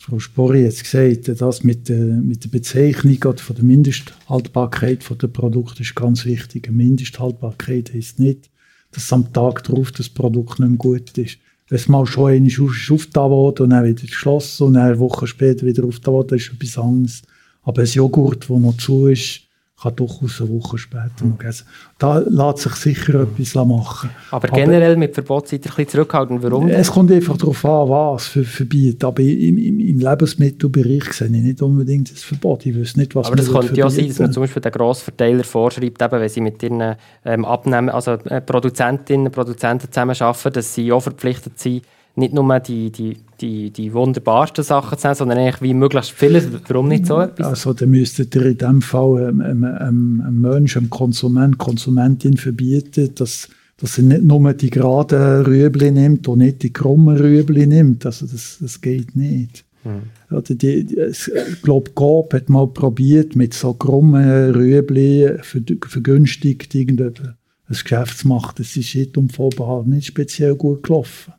[0.00, 5.82] Frau Spori hat gesagt, das mit der, mit der Bezeichnung von der Mindesthaltbarkeit der Produkte
[5.82, 6.68] ist ganz wichtig.
[6.68, 8.48] Eine Mindesthaltbarkeit heisst nicht,
[8.92, 11.38] dass am Tag darauf das Produkt nicht mehr gut ist.
[11.68, 15.26] Wenn es mal schon einmal aufgetan wurde und dann wieder geschlossen und dann eine Woche
[15.26, 17.22] später wieder aufgetan wurde, ist etwas anderes.
[17.62, 19.42] Aber ein Joghurt, das noch zu ist,
[19.80, 21.54] kann durchaus eine Woche später noch gehen.
[21.98, 24.10] Da lässt sich sicher etwas machen.
[24.32, 26.42] Aber generell mit Verbot seid ihr ein bisschen zurückhaltend.
[26.42, 26.68] Warum?
[26.68, 29.06] Es kommt einfach darauf an, was für verbieten.
[29.06, 32.66] Aber im, im, im Lebensmittelbereich sehe ich nicht unbedingt das Verbot.
[32.66, 35.44] Ich weiß nicht, was Aber das könnte ja sein, dass man zum Beispiel den Grossverteiler
[35.44, 40.74] vorschreibt, eben, wenn sie mit ihren ähm, Abnehmen, also äh, Produzentinnen und Produzenten zusammenarbeiten, dass
[40.74, 41.82] sie auch verpflichtet sind,
[42.16, 46.48] nicht nur die, die, die, die wunderbarsten Sachen zu nehmen, sondern eigentlich wie möglichst vieles.
[46.68, 47.46] Warum nicht so etwas?
[47.46, 53.14] Also dann müsstet ihr in dem Fall einem, einem, einem Menschen, einem Konsument, Konsumentin verbieten,
[53.14, 58.04] dass, dass er nicht nur die geraden Rüebli nimmt und nicht die krummen Rüebli nimmt.
[58.06, 59.64] Also das, das geht nicht.
[59.84, 60.02] Hm.
[60.30, 67.36] Oder die, die, ich glaube, Coop hat mal probiert, mit so krummen Rüebli vergünstigt irgendein
[67.68, 68.54] Geschäft zu machen.
[68.58, 69.28] Das ist nicht um
[69.86, 71.32] nicht speziell gut gelaufen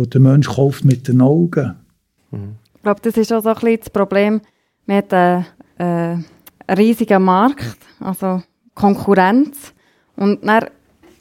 [0.00, 1.76] wo der Mensch kauft mit den Augen.
[2.30, 2.56] Mhm.
[2.74, 4.40] Ich glaube, das ist auch so ein bisschen das Problem.
[4.86, 5.44] Wir haben
[5.78, 6.24] einen,
[6.66, 8.42] äh, riesigen Markt, also
[8.74, 9.74] Konkurrenz.
[10.16, 10.64] Und dann,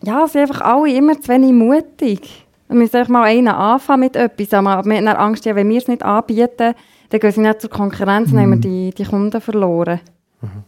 [0.02, 2.48] ja, sind einfach alle immer zu wenig mutig.
[2.70, 4.54] Wir müssen einfach mal einen anfangen mit etwas.
[4.54, 6.74] Aber wir haben Angst, ja, wenn wir es nicht anbieten,
[7.10, 8.36] dann gehen sie nicht zur Konkurrenz, mhm.
[8.36, 8.62] dann haben wir mhm.
[8.62, 10.00] die, die Kunden verloren.
[10.42, 10.64] Mhm.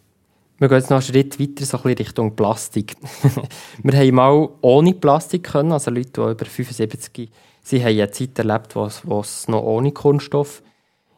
[0.58, 2.96] Wir gehen jetzt noch einen Schritt weiter, so ein bisschen Richtung Plastik.
[3.84, 7.32] wir haben mal ohne Plastik können, also Leute, die über 75
[7.64, 10.64] Sie haben eine Zeit erlebt, wo es, noch ohne Kunststoff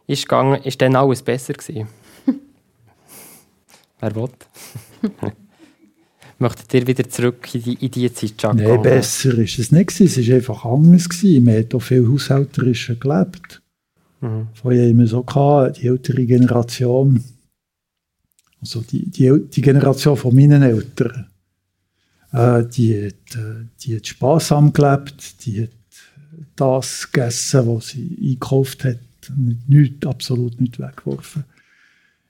[0.08, 0.62] ist gegangen.
[0.64, 1.88] Ist dann alles besser gewesen?
[4.00, 4.30] Wer will?
[6.40, 8.56] Möchtet ihr wieder zurück in die, in die Zeit, Jack?
[8.56, 10.02] Nein, besser ist es nicht.
[10.02, 11.08] Es war einfach anders.
[11.08, 11.46] Gewesen.
[11.46, 13.62] Man hat auch viel haushälterischer gelebt.
[14.20, 14.48] Mhm.
[14.54, 17.24] Vorher wir so gehabt, die ältere Generation,
[18.60, 21.28] also die, die, die Generation von meinen Eltern,
[22.32, 25.70] äh, die, hat, äh, die hat sparsam gelebt, die hat
[26.56, 29.00] das gegessen, was sie einkauft hat.
[29.68, 31.46] Nicht, absolut nicht weggeworfen.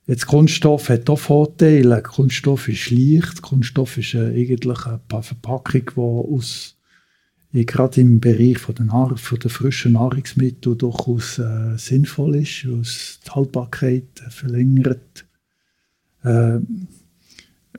[0.06, 2.02] Jetzt Kunststoff hat auch Vorteile.
[2.02, 3.42] Kunststoff ist leicht.
[3.42, 6.76] Kunststoff ist äh, eigentlich eine Verpackung, die aus
[7.54, 12.68] äh, gerade im Bereich von der, Nahr von der frischen Nahrungsmittel durchaus äh, sinnvoll ist,
[12.68, 15.26] was die Haltbarkeit äh, verlängert.
[16.24, 16.60] Äh,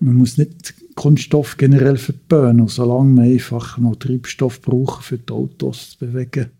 [0.01, 5.91] man muss nicht Kunststoff generell verbönen, solange man einfach noch Treibstoff braucht, für die Autos
[5.91, 6.51] zu bewegen,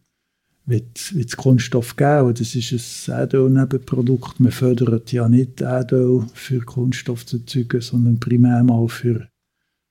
[0.67, 2.35] wird es Kunststoff geben.
[2.35, 4.41] Das ist ein Erdöl-Nebenprodukt.
[4.41, 9.29] Man fördert ja nicht Erdöl für Kunststoff zu erzeugen, sondern primär mal für,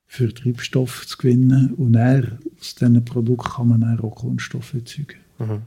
[0.08, 1.73] für Treibstoff zu gewinnen.
[1.75, 5.19] Und dann, aus diesen Produkten kann man dann auch Kunststoff erzeugen.
[5.39, 5.62] Mhm.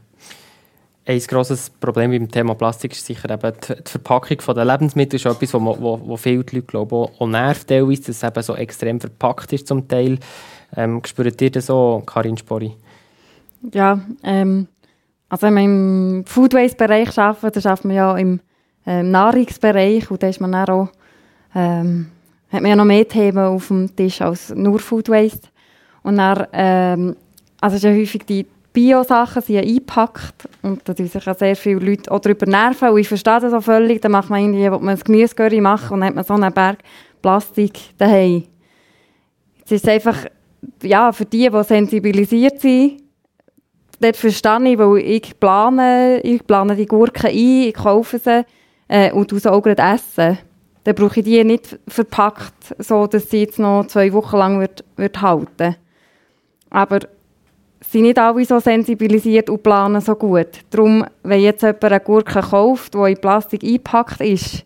[1.07, 5.17] Ein grosses Problem beim Thema Plastik ist sicher eben die, Verpackung der Lebensmittel.
[5.17, 8.23] Das ist etwas, wo, wo, wo viele Leute glauben, auch, auch nervt, teilweise, dass es
[8.23, 10.19] eben so extrem verpackt ist zum Teil.
[10.75, 12.75] Ähm, spürt ihr das so, Karin Spori?
[13.73, 14.67] Ja, ähm,
[15.29, 18.39] also wenn man im Food Waste-Bereich arbeitet, dann arbeitet man ja im
[18.85, 20.89] ähm, Nahrungsbereich und da ist man auch,
[21.55, 22.07] ähm,
[22.51, 25.47] hat man ja noch mehr Themen auf dem Tisch als nur Food Waste.
[26.03, 27.15] Und dann, ähm,
[27.61, 28.45] also ist ja häufig die
[28.77, 32.99] Bio-Sachen sind eingepackt und da tun sich ja sehr viele Leute auch darüber nerven und
[32.99, 36.01] ich verstehe das auch völlig, dann macht man irgendwie, wo man ein Gemüsegurry machen und
[36.01, 36.77] dann hat man so einen Berg
[37.23, 38.43] Plastik daheim.
[39.65, 40.27] Es ist einfach,
[40.83, 43.01] ja, für die, die sensibilisiert sind,
[43.99, 48.45] dort verstehe ich, weil ich plane, ich plane die Gurken ein, ich kaufe sie
[48.89, 50.37] äh, und du sie auch gerade essen.
[50.83, 54.85] Dann brauche ich die nicht verpackt, so dass sie jetzt noch zwei Wochen lang wird,
[54.97, 55.77] wird halten.
[56.69, 56.99] Aber
[57.91, 60.47] sind nicht alle so sensibilisiert und planen so gut.
[60.69, 64.63] Darum, wenn jetzt jemand eine Gurke kauft, die in Plastik eingepackt ist,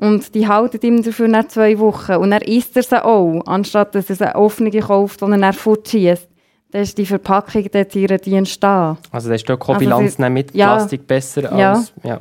[0.00, 3.96] und die halten ihm dafür nach zwei Wochen und dann isst er sie auch, anstatt
[3.96, 6.28] dass er eine offene kauft, die er dann fortschießt.
[6.70, 8.96] Dann ist die Verpackung dort ihre Dienst da.
[9.10, 11.92] Also da ist die Ökobilanz also mit ja, Plastik besser als...
[12.04, 12.10] Ja.
[12.10, 12.20] ja.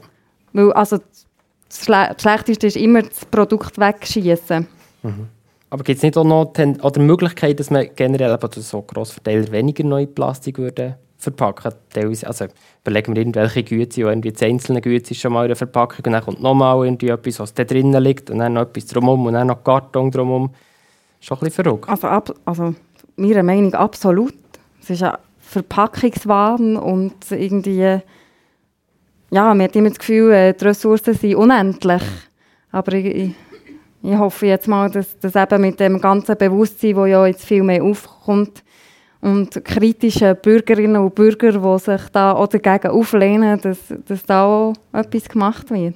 [0.54, 4.66] Weil, also das, Schle das Schlechteste ist immer das Produkt wegschießen.
[5.04, 5.28] Mhm.
[5.70, 9.52] Aber gibt es nicht auch noch die oder Möglichkeit, dass man generell oder so Grossverteiler
[9.52, 11.74] weniger neue Plastik würde verpacken?
[12.24, 12.46] Also
[12.84, 16.14] überlegen wir irgendwelche Güte, irgendwie das einzelne Güte ist schon mal in der Verpackung und
[16.14, 19.34] dann kommt nochmal irgendwie etwas, was da drinnen liegt und dann noch etwas drumherum und
[19.34, 20.52] dann noch Karton drumherum.
[21.20, 21.90] Schon ein bisschen verrückt.
[21.90, 22.76] Also, ab, also
[23.16, 24.36] meiner Meinung nach absolut.
[24.82, 28.02] Es ist ein Verpackungswahn und irgendwie
[29.30, 32.04] ja, man hat immer das Gefühl, äh, die Ressourcen sind unendlich.
[32.72, 33.34] Aber ich,
[34.04, 37.64] ich, hoffe jetzt mal, dass das eben mit dem ganzen Bewusstsein, das ja jetzt viel
[37.64, 38.64] mehr aufkommt,
[39.20, 44.74] und kritische Bürgerinnen und Bürger, die sich da auch dagegen auflehnen, dass, dass da auch
[44.94, 45.96] etwas gemacht wird.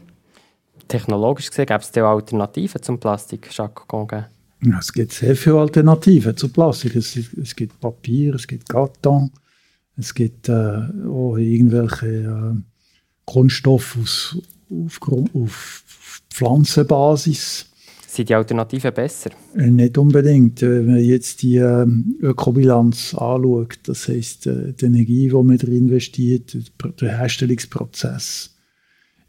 [0.88, 4.28] Technologisch gesehen gibt es auch Alternativen zum Plastik, Jacques Gonga?
[4.64, 6.96] Ja, es gibt sehr viele Alternativen zu Plastik.
[6.96, 9.32] Es, es gibt Papier, es gibt Karton,
[9.98, 12.56] es gibt äh, auch irgendwelche äh,
[13.26, 14.38] Kunststoffe aus,
[14.70, 15.00] auf,
[15.34, 15.84] auf
[16.30, 17.71] Pflanzenbasis.
[18.14, 19.30] Sind die Alternativen besser?
[19.56, 20.62] Äh, nicht unbedingt.
[20.62, 21.88] Wenn man jetzt die äh,
[22.20, 26.58] Ökobilanz anschaut, das heisst, äh, die Energie, die man drin investiert,
[27.00, 28.54] der Herstellungsprozess,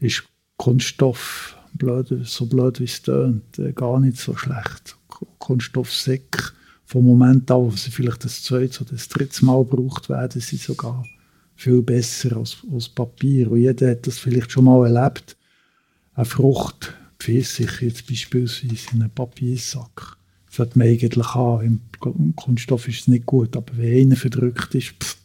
[0.00, 0.24] ist
[0.56, 4.96] Kunststoff, blöd, so blöd wie es tönt, äh, gar nicht so schlecht.
[5.38, 6.50] Kunststoffsäcke,
[6.84, 10.56] vom Moment an, wo sie vielleicht das zweite oder das dritte Mal gebraucht werden, sie
[10.56, 11.04] sogar
[11.54, 13.48] viel besser als, als Papier.
[13.52, 15.36] Und jeder hat das vielleicht schon mal erlebt.
[16.14, 20.16] Eine Frucht, Pfirsich jetzt beispielsweise in einem Papiersack,
[20.50, 21.80] sollte man eigentlich haben.
[22.04, 25.16] Im Kunststoff ist es nicht gut, aber wenn einer verdrückt ist, pff,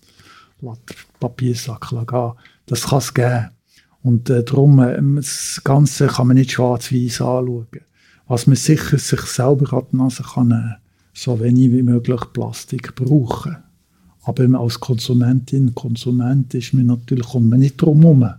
[0.62, 2.32] lässt der Papiersack gehen.
[2.68, 3.50] Das kann es geben.
[4.04, 7.68] Und äh, darum, äh, das Ganze kann man nicht schwarz-weiß anschauen.
[8.28, 10.76] Was man sicher sich selber an die Nase kann, äh,
[11.14, 13.58] so wenig wie möglich Plastik brauchen.
[14.24, 18.30] Aber als Konsumentin, Konsument ist man natürlich, kommt man nicht drum herum,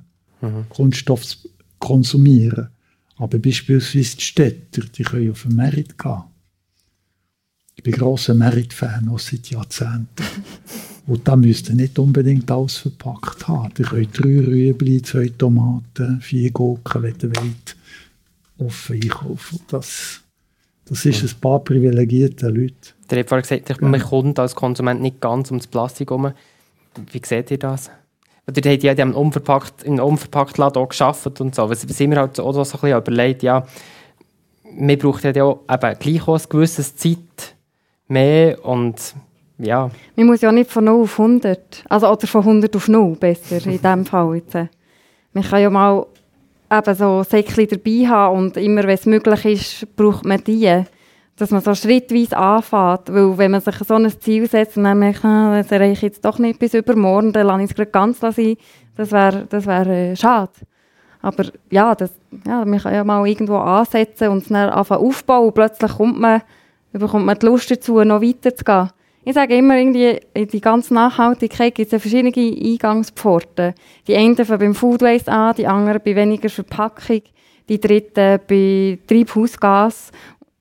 [0.42, 0.68] mhm.
[0.68, 2.68] Kunststoff zu konsumieren.
[3.18, 6.22] Aber beispielsweise die Städter, die können auf den Merit gehen.
[7.74, 10.06] Ich bin grosser Merit-Fan, auch seit Jahrzehnten.
[11.06, 13.72] Und da müsst ihr nicht unbedingt alles verpackt haben.
[13.78, 17.76] Ihr könnt drei Rüebli, zwei Tomaten, vier Gurken, wenn ihr wollt,
[18.58, 19.60] offen einkaufen.
[19.68, 20.20] Das,
[20.84, 22.74] das ist ein paar privilegierte Leute.
[23.08, 26.32] Der hat vorhin gesagt, man kommt als Konsument nicht ganz ums Plastik herum.
[27.10, 27.90] Wie seht ihr das?
[28.48, 31.68] Oder hat ja in unverpackt, in einem unverpackt Laden auch gearbeitet und so.
[31.68, 33.66] Was sind wir halt auch so ein bisschen überlegt, ja,
[34.72, 37.56] man braucht ja auch eben gleich auch ein gewisses Zeit
[38.06, 39.14] mehr und
[39.58, 39.90] ja.
[40.16, 43.56] Man muss ja nicht von 0 auf 100, also oder von 100 auf 0 besser
[43.66, 44.54] in diesem Fall jetzt.
[45.32, 46.06] Man kann ja mal
[46.72, 50.84] eben so Säckchen dabei haben und immer, wenn es möglich ist, braucht man die
[51.38, 53.12] dass man so schrittweise anfängt.
[53.12, 56.02] Weil wenn man sich so ein Ziel setzt und dann merkt, ah, das erreiche ich
[56.02, 58.56] jetzt doch nicht bis übermorgen, dann lasse ich es gerade ganz sein,
[58.96, 60.52] das wäre das wär, äh, schade.
[61.22, 62.12] Aber ja, das,
[62.46, 66.18] ja, man kann ja mal irgendwo ansetzen und es dann anfangen aufbauen und plötzlich kommt
[66.18, 66.42] man,
[66.92, 68.90] bekommt man die Lust dazu, noch weiter zu gehen.
[69.24, 73.74] Ich sage immer, irgendwie, in die ganze Nachhaltigkeit gibt es ja verschiedene Eingangspforten.
[74.06, 77.22] Die einen fangen beim Food Waste an, die anderen bei weniger Verpackung,
[77.68, 80.12] die dritten bei Treibhausgas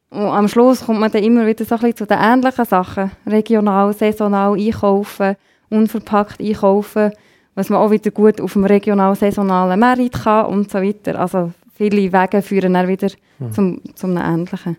[0.10, 3.12] und am Schluss kommt man dann immer wieder so ein bisschen zu den ähnlichen Sachen.
[3.26, 5.36] Regional, saisonal einkaufen,
[5.70, 7.12] unverpackt einkaufen,
[7.56, 11.20] was man auch wieder gut auf dem regional-saisonalen Markt kann und so weiter.
[11.20, 13.52] Also viele Wege führen dann wieder mhm.
[13.52, 14.78] zum, zum Ähnlichen.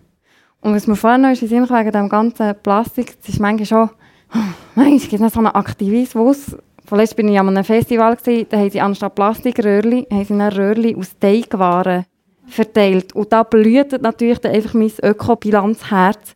[0.61, 3.89] Und was mir vorhin noch ist, ist wegen dem ganzen Plastik, es ist manchmal schon,
[4.33, 4.39] oh,
[4.75, 6.57] manchmal gibt es noch so einen Aktivismus.
[6.85, 10.41] Vorletzt bin ich an einem Festival, gewesen, da haben sie anstatt Plastikröhrli, haben sie ein
[10.41, 12.05] Röhrli aus Teigwaren
[12.49, 13.13] verteilt.
[13.13, 16.35] Und da blüht natürlich dann einfach mein Ökobilanzherz.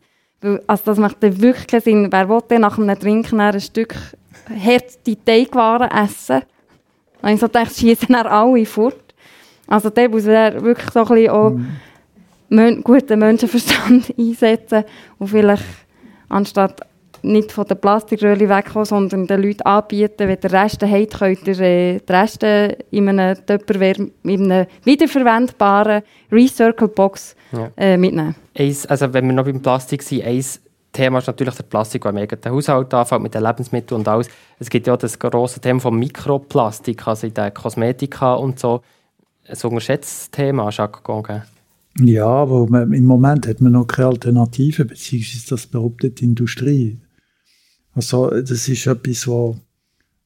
[0.66, 2.12] Also das macht dann wirklich keinen Sinn.
[2.12, 3.94] Wer will denn nach einem Trinken ein Stück
[4.48, 6.42] harte Teigwaren essen?
[7.22, 9.14] Und ich so dachte, schießen dann alle fort.
[9.66, 11.56] Also der muss wirklich so ein bisschen auch
[12.50, 12.84] mhm.
[12.84, 14.84] guten Menschenverstand einsetzen
[15.18, 15.64] und vielleicht
[16.28, 16.80] anstatt
[17.24, 21.60] nicht von den Plastikröhrchen wegkommen, sondern den Leuten anbieten, wenn der Rest habt, könnt ihr
[21.60, 27.70] äh, den Rest in einem Tupperware, in einer wiederverwendbaren Recircle-Box ja.
[27.76, 28.34] äh, mitnehmen.
[28.56, 30.60] Eins, also wenn wir noch beim Plastik sind, eins
[30.92, 34.28] Thema ist natürlich der Plastik, der im eigenen Haushalt anfällt, mit den Lebensmitteln und alles.
[34.58, 38.80] Es gibt ja das große Thema von Mikroplastik, also in der Kosmetika und so.
[39.46, 41.02] Ein unterschätztes Thema, Jacques.
[42.00, 46.98] Ja, aber im Moment hat man noch keine Alternative, beziehungsweise das behauptet die Industrie.
[47.94, 49.56] Also das ist etwas, was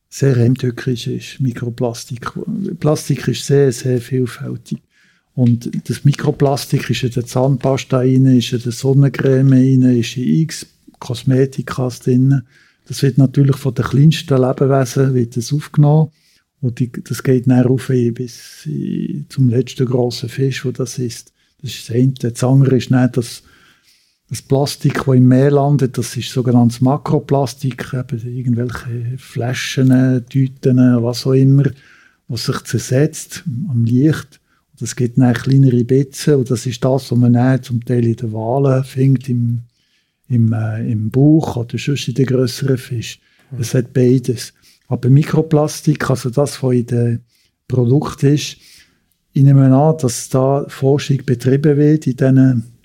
[0.08, 2.32] sehr heimtückisch ist, Mikroplastik.
[2.80, 4.78] Plastik ist sehr, sehr vielfältig.
[5.34, 10.40] Und das Mikroplastik ist in der Zahnpasta rein, ist in der Sonnencreme rein, ist in
[10.42, 10.66] x
[10.98, 12.42] Kosmetikas drin.
[12.86, 16.10] Das wird natürlich von den kleinsten Lebewesen wird das aufgenommen.
[16.60, 18.68] Und die, das geht dann rauf bis
[19.28, 21.32] zum letzten grossen Fisch, wo das ist.
[21.60, 22.14] Das ist das eine.
[22.14, 23.42] Das andere ist nicht das,
[24.30, 25.96] das Plastik, das im Meer landet.
[25.96, 31.64] Das ist sogenanntes Makroplastik, eben irgendwelche Flaschen, Tüten, was auch immer,
[32.28, 34.40] was sich zersetzt am Licht.
[34.78, 38.16] Das gibt dann kleinere Bitzen und das ist das, was man dann zum Teil in
[38.16, 39.62] den Walen findet, im,
[40.28, 43.20] im, äh, im Bauch oder sonst in den grösseren Fischen.
[43.58, 44.52] Es hat beides.
[44.86, 47.20] Aber Mikroplastik, also das, was in den
[47.66, 48.58] Produkten ist,
[49.32, 52.77] ich nehme an, dass da Forschung betrieben wird in diesen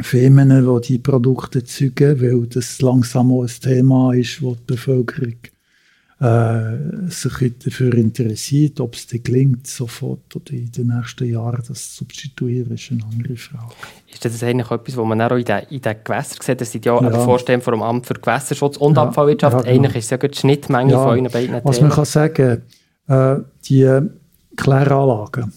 [0.00, 5.36] Firmen, die die Produkte zügen, weil das langsam auch ein Thema ist, wo die Bevölkerung
[6.20, 8.80] äh, sich dafür interessiert.
[8.80, 13.04] Ob es dir gelingt, sofort oder in den nächsten Jahren das zu substituieren, ist eine
[13.04, 13.72] andere Frage.
[14.12, 16.60] Ist das eigentlich etwas, was man auch in den, in den Gewässern sieht?
[16.60, 17.10] Das sind ja, ja.
[17.20, 19.04] Vorstand vom Amt für Gewässerschutz und ja.
[19.04, 19.56] Abfallwirtschaft.
[19.56, 19.74] Ja, genau.
[19.74, 21.02] Eigentlich ist es ja die Schnittmenge ja.
[21.02, 21.88] von euren beiden Was Themen.
[21.88, 22.62] man kann sagen,
[23.06, 23.36] äh,
[23.68, 24.00] die
[24.56, 25.52] Kläranlagen,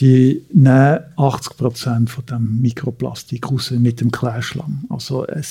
[0.00, 4.84] die nehmen 80 Prozent von dem Mikroplastik raus mit dem Klärschlamm.
[4.88, 5.44] Also ein,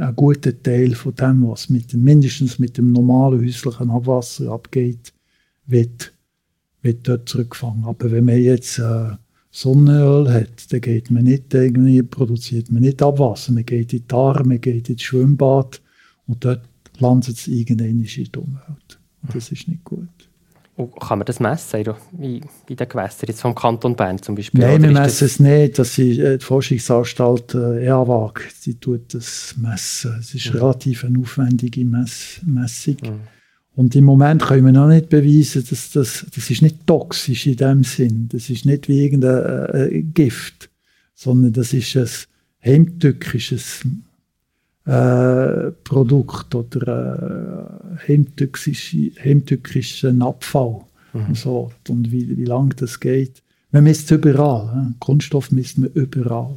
[0.00, 5.14] ein, guter Teil von dem, was mit dem, mindestens mit dem normalen häuslichen Abwasser abgeht,
[5.66, 6.12] wird,
[6.82, 7.84] wird dort zurückgefangen.
[7.84, 9.12] Aber wenn man jetzt äh,
[9.50, 13.52] Sonnenöl hat, dann geht man nicht irgendwie, produziert man nicht Abwasser.
[13.52, 15.80] Man geht in die Aare, man geht ins Schwimmbad
[16.26, 16.60] und dort
[16.98, 18.98] landet es irgendwann in die Umwelt.
[19.22, 20.27] Und das ist nicht gut.
[20.78, 21.84] Und kann man das messen
[22.20, 24.60] in, in den Gewässern, jetzt vom Kanton Bern zum Beispiel?
[24.60, 25.76] Nein, wir messen es nicht.
[25.76, 30.14] Das ist, äh, die Forschungsanstalt äh, EAWAG, die tut das messen.
[30.20, 30.60] Es ist mhm.
[30.60, 32.96] relativ eine aufwendige Mess Messung.
[33.02, 33.20] Mhm.
[33.74, 37.56] Und im Moment können wir noch nicht beweisen, dass das, das ist nicht toxisch in
[37.56, 38.28] dem Sinn.
[38.30, 40.70] Das ist nicht wie irgendein äh, Gift,
[41.12, 42.08] sondern das ist ein
[42.64, 43.84] heimtückisches
[44.88, 47.78] äh, Produkt oder
[48.08, 50.80] äh, heimtückischen Abfall.
[51.12, 51.34] Mhm.
[51.34, 51.70] So.
[51.88, 53.42] Und wie, wie lange das geht.
[53.70, 54.72] Man misst es überall.
[54.72, 54.94] He?
[54.98, 56.56] Kunststoff misst man überall.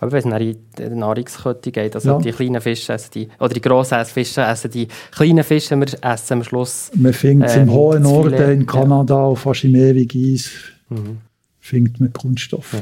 [0.00, 2.18] Aber wenn es in die Nahrungskette geht, also ja.
[2.18, 6.32] die kleinen Fische essen die, oder die grossen Fische essen die kleinen Fische, wir essen
[6.34, 6.90] am Schluss.
[6.94, 9.34] Man findet es ähm, im hohen Norden, in Kanada, ja.
[9.34, 10.50] fast im ewigen Eis,
[10.88, 11.18] mhm.
[11.58, 12.74] findet man Kunststoff.
[12.74, 12.80] Ja.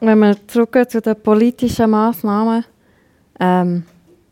[0.00, 2.64] Wenn wir zurückgehen zu den politischen Massnahmen,
[3.40, 3.84] ähm,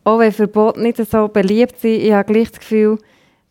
[0.05, 2.99] auch wenn Verbote nicht so beliebt sind, ich habe gleich das Gefühl,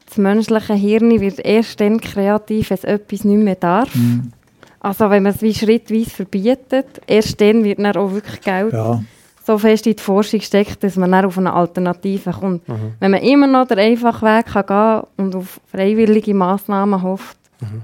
[0.06, 3.94] das menschliche Hirn wird erst dann kreativ, wenn es etwas nicht mehr darf.
[3.96, 4.32] Mhm.
[4.80, 9.04] Also wenn man es wie schrittweise verbietet, erst dann wird dann auch wirklich Geld ja.
[9.44, 12.68] so fest in die Forschung steckt, dass man dann auf eine Alternative kommt.
[12.70, 12.94] Mhm.
[13.00, 17.38] Wenn man immer noch den einfachen Weg kann gehen und auf freiwillige Massnahmen hofft.
[17.62, 17.82] Mhm.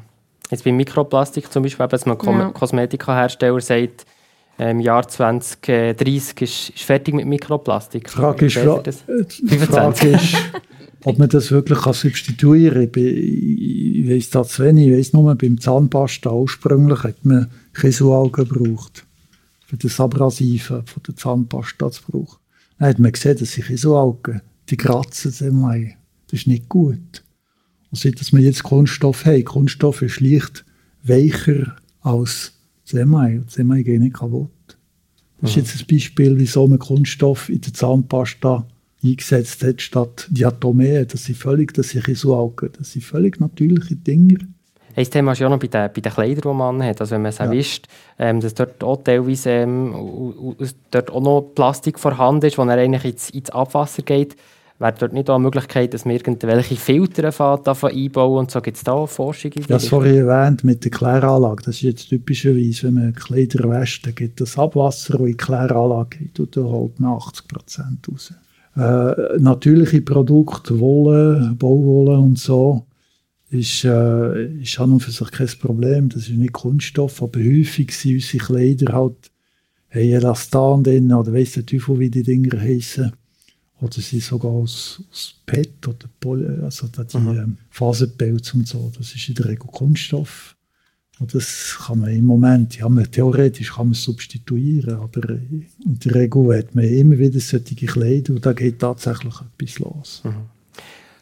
[0.51, 2.49] Jetzt beim Mikroplastik zum Beispiel, wenn man ja.
[2.49, 4.05] Kosmetikahersteller sagt,
[4.69, 8.05] im Jahr 2030 ist, ist fertig mit Mikroplastik.
[8.05, 10.35] Die Frage ist, Fra die Frage ist
[11.03, 13.03] ob man das wirklich kann substituieren kann.
[13.03, 14.87] Ich, weiss das zu wenig.
[14.87, 19.05] Ich weiss nur, beim Zahnpasta ursprünglich hat man Chesualgen gebraucht,
[19.65, 22.37] für das Abrasiven von der Zahnpasta zu brauchen.
[22.77, 25.75] Dann hat man gesehen, dass sich Chesualgen, die kratzen immer.
[26.27, 27.23] Das ist nicht gut.
[27.89, 30.65] Und seit dass wir jetzt Kunststoff haben, Kunststoff ist leicht
[31.03, 32.53] weicher als
[32.91, 33.39] Semai.
[33.39, 34.49] Und Semai geht nicht kaputt.
[35.41, 38.67] Das ist jetzt ein Beispiel, wieso man Kunststoff in der Zahnpasta
[39.03, 41.05] eingesetzt hat, statt Diatomee.
[41.05, 42.69] Das sind völlig, das sind Risualgen.
[42.77, 44.37] Das sind völlig natürliche Dinge.
[44.95, 47.01] Ein Thema ist ja noch bei den, bei den Kleidern, die man hat.
[47.01, 47.45] Also wenn man es ja.
[47.45, 47.87] erwischt,
[48.19, 50.55] ähm, dass dort auch teilweise ähm,
[50.91, 54.35] dort auch noch Plastik vorhanden ist, wo er eigentlich ins, ins Abwasser geht.
[54.81, 57.21] Wäre dort nicht auch eine Möglichkeit, dass man irgendwelche Filter
[57.57, 59.51] davon einbauen und so gibt es da Forschung?
[59.51, 61.61] In das vorhin erwähnt mit der Kläranlage.
[61.65, 65.37] Das ist jetzt typischerweise, wenn man Kleider wäscht, dann gibt das Abwasser, das in die
[65.37, 68.33] Kläranlage geht und da holt man 80 Prozent raus.
[68.75, 72.87] Äh, natürliche Produkte, Wolle, Bauwolle und so,
[73.51, 76.09] ist, äh, ist an und für sich kein Problem.
[76.09, 79.31] Das ist nicht Kunststoff, aber häufig sind unsere Kleider halt
[79.91, 83.11] haben Elastan drin oder weiss der Teufel, wie die Dinger heißen
[83.81, 87.57] oder sie sogar aus, aus PET oder Poly, also die mhm.
[87.69, 88.91] Faserpelz und so.
[88.97, 90.55] Das ist in der Regel Kunststoff.
[91.19, 96.15] Und das kann man im Moment, ja, man, theoretisch kann man substituieren, aber in der
[96.15, 100.21] Regel hat man immer wieder solche Kleider und da geht tatsächlich etwas los.
[100.23, 100.35] Mhm.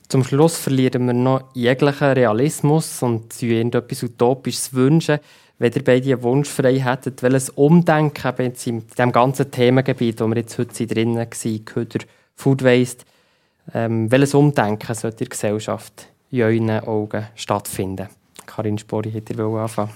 [0.07, 5.19] Zum Schluss verlieren wir noch jeglichen Realismus und sie irgendetwas Utopisches wünschen.
[5.59, 10.37] Wenn ihr beide einen Wunsch frei hättet, welches Umdenken in diesem ganzen Themengebiet, wo wir
[10.37, 11.99] jetzt heute drinnen waren, Köder,
[12.39, 13.03] Food Waste,
[13.73, 18.07] ähm, welches Umdenken sollte in der Gesellschaft in euren Augen stattfinden?
[18.45, 19.91] Karin Spori, hätte ihr anfangen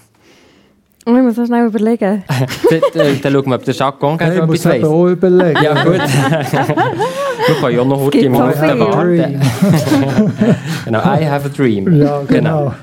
[1.06, 2.24] Oh, ich muss noch schnell überlegen.
[2.70, 2.82] dann,
[3.22, 4.76] dann schauen wir, ob der Jacques Gonga hey, etwas weiss.
[4.76, 5.64] Ich muss auch überlegen.
[5.64, 5.94] Ja, gut.
[7.48, 9.42] wir können ja auch noch heute im Moment warten.
[10.86, 11.94] genau, I have a dream.
[11.94, 12.74] Ja, genau.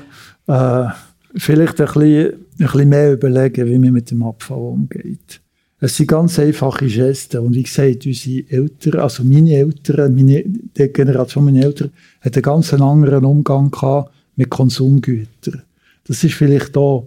[0.45, 0.85] genau.
[0.85, 0.89] Äh,
[1.35, 5.41] vielleicht ein bisschen, ein bisschen mehr überlegen, wie man mit dem Abfall umgeht.
[5.83, 7.39] Es sind ganz einfache Gesten.
[7.39, 11.89] Und wie gesagt, unsere Eltern, also meine Eltern, meine, die Generation meiner Eltern,
[12.21, 15.63] hat einen ganz anderen Umgang gehabt mit Konsumgütern.
[16.05, 17.01] Das ist vielleicht da,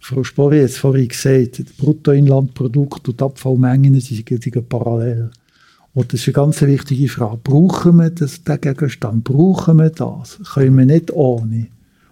[0.00, 5.30] Frau Spori hat es vorhin gesagt, das Bruttoinlandprodukt und die Abfallmengen sind parallel.
[5.92, 7.40] Und das ist eine ganz wichtige Frage.
[7.44, 9.24] Brauchen wir das, den Gegenstand?
[9.24, 10.38] Brauchen wir das?
[10.54, 11.66] Können wir nicht ohne?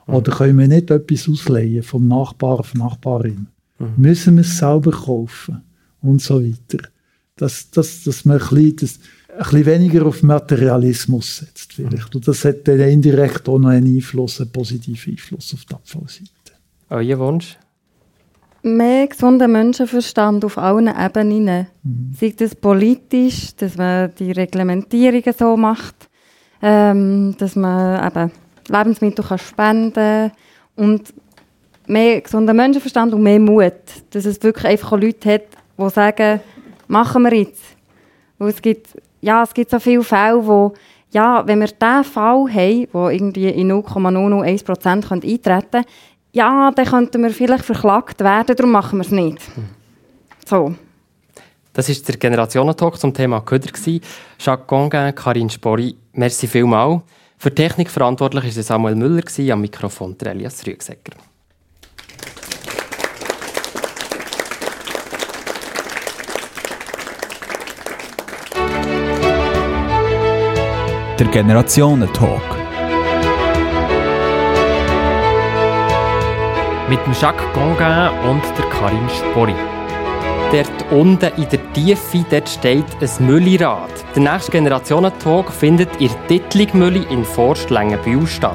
[0.06, 3.46] Oder können wir nicht etwas ausleihen vom Nachbar auf Nachbarin?
[3.78, 3.86] Mhm.
[3.96, 5.62] Müssen wir es selber kaufen?
[6.06, 6.88] Und so weiter.
[7.36, 8.98] Dass, dass, dass man ein bisschen, das,
[9.28, 12.14] ein bisschen weniger auf Materialismus setzt vielleicht.
[12.14, 16.30] Und das hat dann indirekt auch noch einen Einfluss, einen positiven Einfluss auf die Abfallseite.
[16.88, 17.58] Euer Wunsch?
[18.62, 21.66] Mehr gesunder Menschenverstand auf allen Ebenen.
[21.82, 22.12] Mhm.
[22.18, 26.08] Sei das politisch, dass man die Reglementierungen so macht,
[26.62, 28.32] ähm, dass man eben
[28.68, 30.32] Lebensmittel kann spenden kann
[30.74, 31.14] und
[31.86, 33.72] mehr gesunder Menschenverstand und mehr Mut.
[34.10, 36.40] Dass es wirklich einfach Leute hat, die sagen,
[36.88, 37.62] machen wir jetzt.
[38.38, 38.88] Weil es gibt
[39.20, 40.72] ja, es gibt so viele Fälle, wo,
[41.10, 45.82] ja, wenn wir diesen Fall haben, wo irgendwie in 0,001% eintreten könnte,
[46.32, 49.38] ja, dann könnten wir vielleicht verklagt werden, darum machen wir es nicht.
[50.46, 50.74] So.
[51.72, 53.70] Das war der Generationentalk zum Thema Köder.
[54.38, 57.02] Jacques Gonguin, Karin Spori, merci vielmals.
[57.38, 59.22] Für Technik verantwortlich war Samuel Müller,
[59.52, 61.16] am Mikrofon Elias Rüegsegger.
[71.18, 72.42] Der Generationentalk.
[76.90, 79.54] Mit dem Jacques Gonguin und der Karin Spori.
[80.52, 83.88] Dort unten in der Tiefe dort steht ein Müllirad.
[84.14, 88.54] Der nächste Generationentalk findet in Dittligmülli in Forstlängenbühl statt.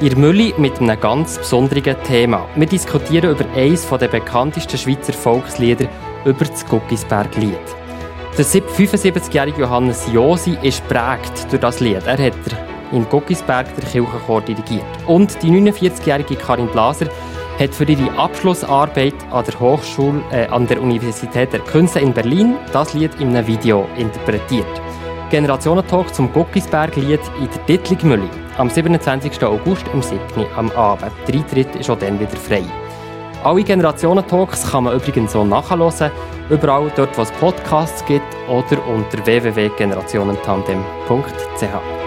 [0.00, 2.44] Ihr Mülli mit einem ganz besonderen Thema.
[2.56, 5.86] Wir diskutieren über eines der bekanntesten Schweizer Volkslieder,
[6.24, 7.83] über das Guckisberg-Lied.
[8.36, 12.04] Der 75-jährige Johannes Josi ist prägt durch das Lied.
[12.04, 12.34] Er hat
[12.90, 14.84] in Guckisberg der Kirchenchor dirigiert.
[15.06, 17.06] Und die 49-jährige Karin Blaser
[17.60, 22.56] hat für ihre Abschlussarbeit an der Hochschule, äh, an der Universität der Künste in Berlin
[22.72, 24.66] das Lied in einem Video interpretiert.
[25.30, 28.28] Generationentalk zum Guckisberg-Lied in der Dittligmülli
[28.58, 29.44] am 27.
[29.44, 30.20] August im 7.
[30.56, 31.12] am Abend.
[31.28, 32.64] Der Eintritt ist auch dann wieder frei.
[33.44, 36.10] Alle Generationen-Talks kann man übrigens so nachhören,
[36.48, 42.03] überall dort, wo es Podcasts gibt oder unter www.generationentandem.ch.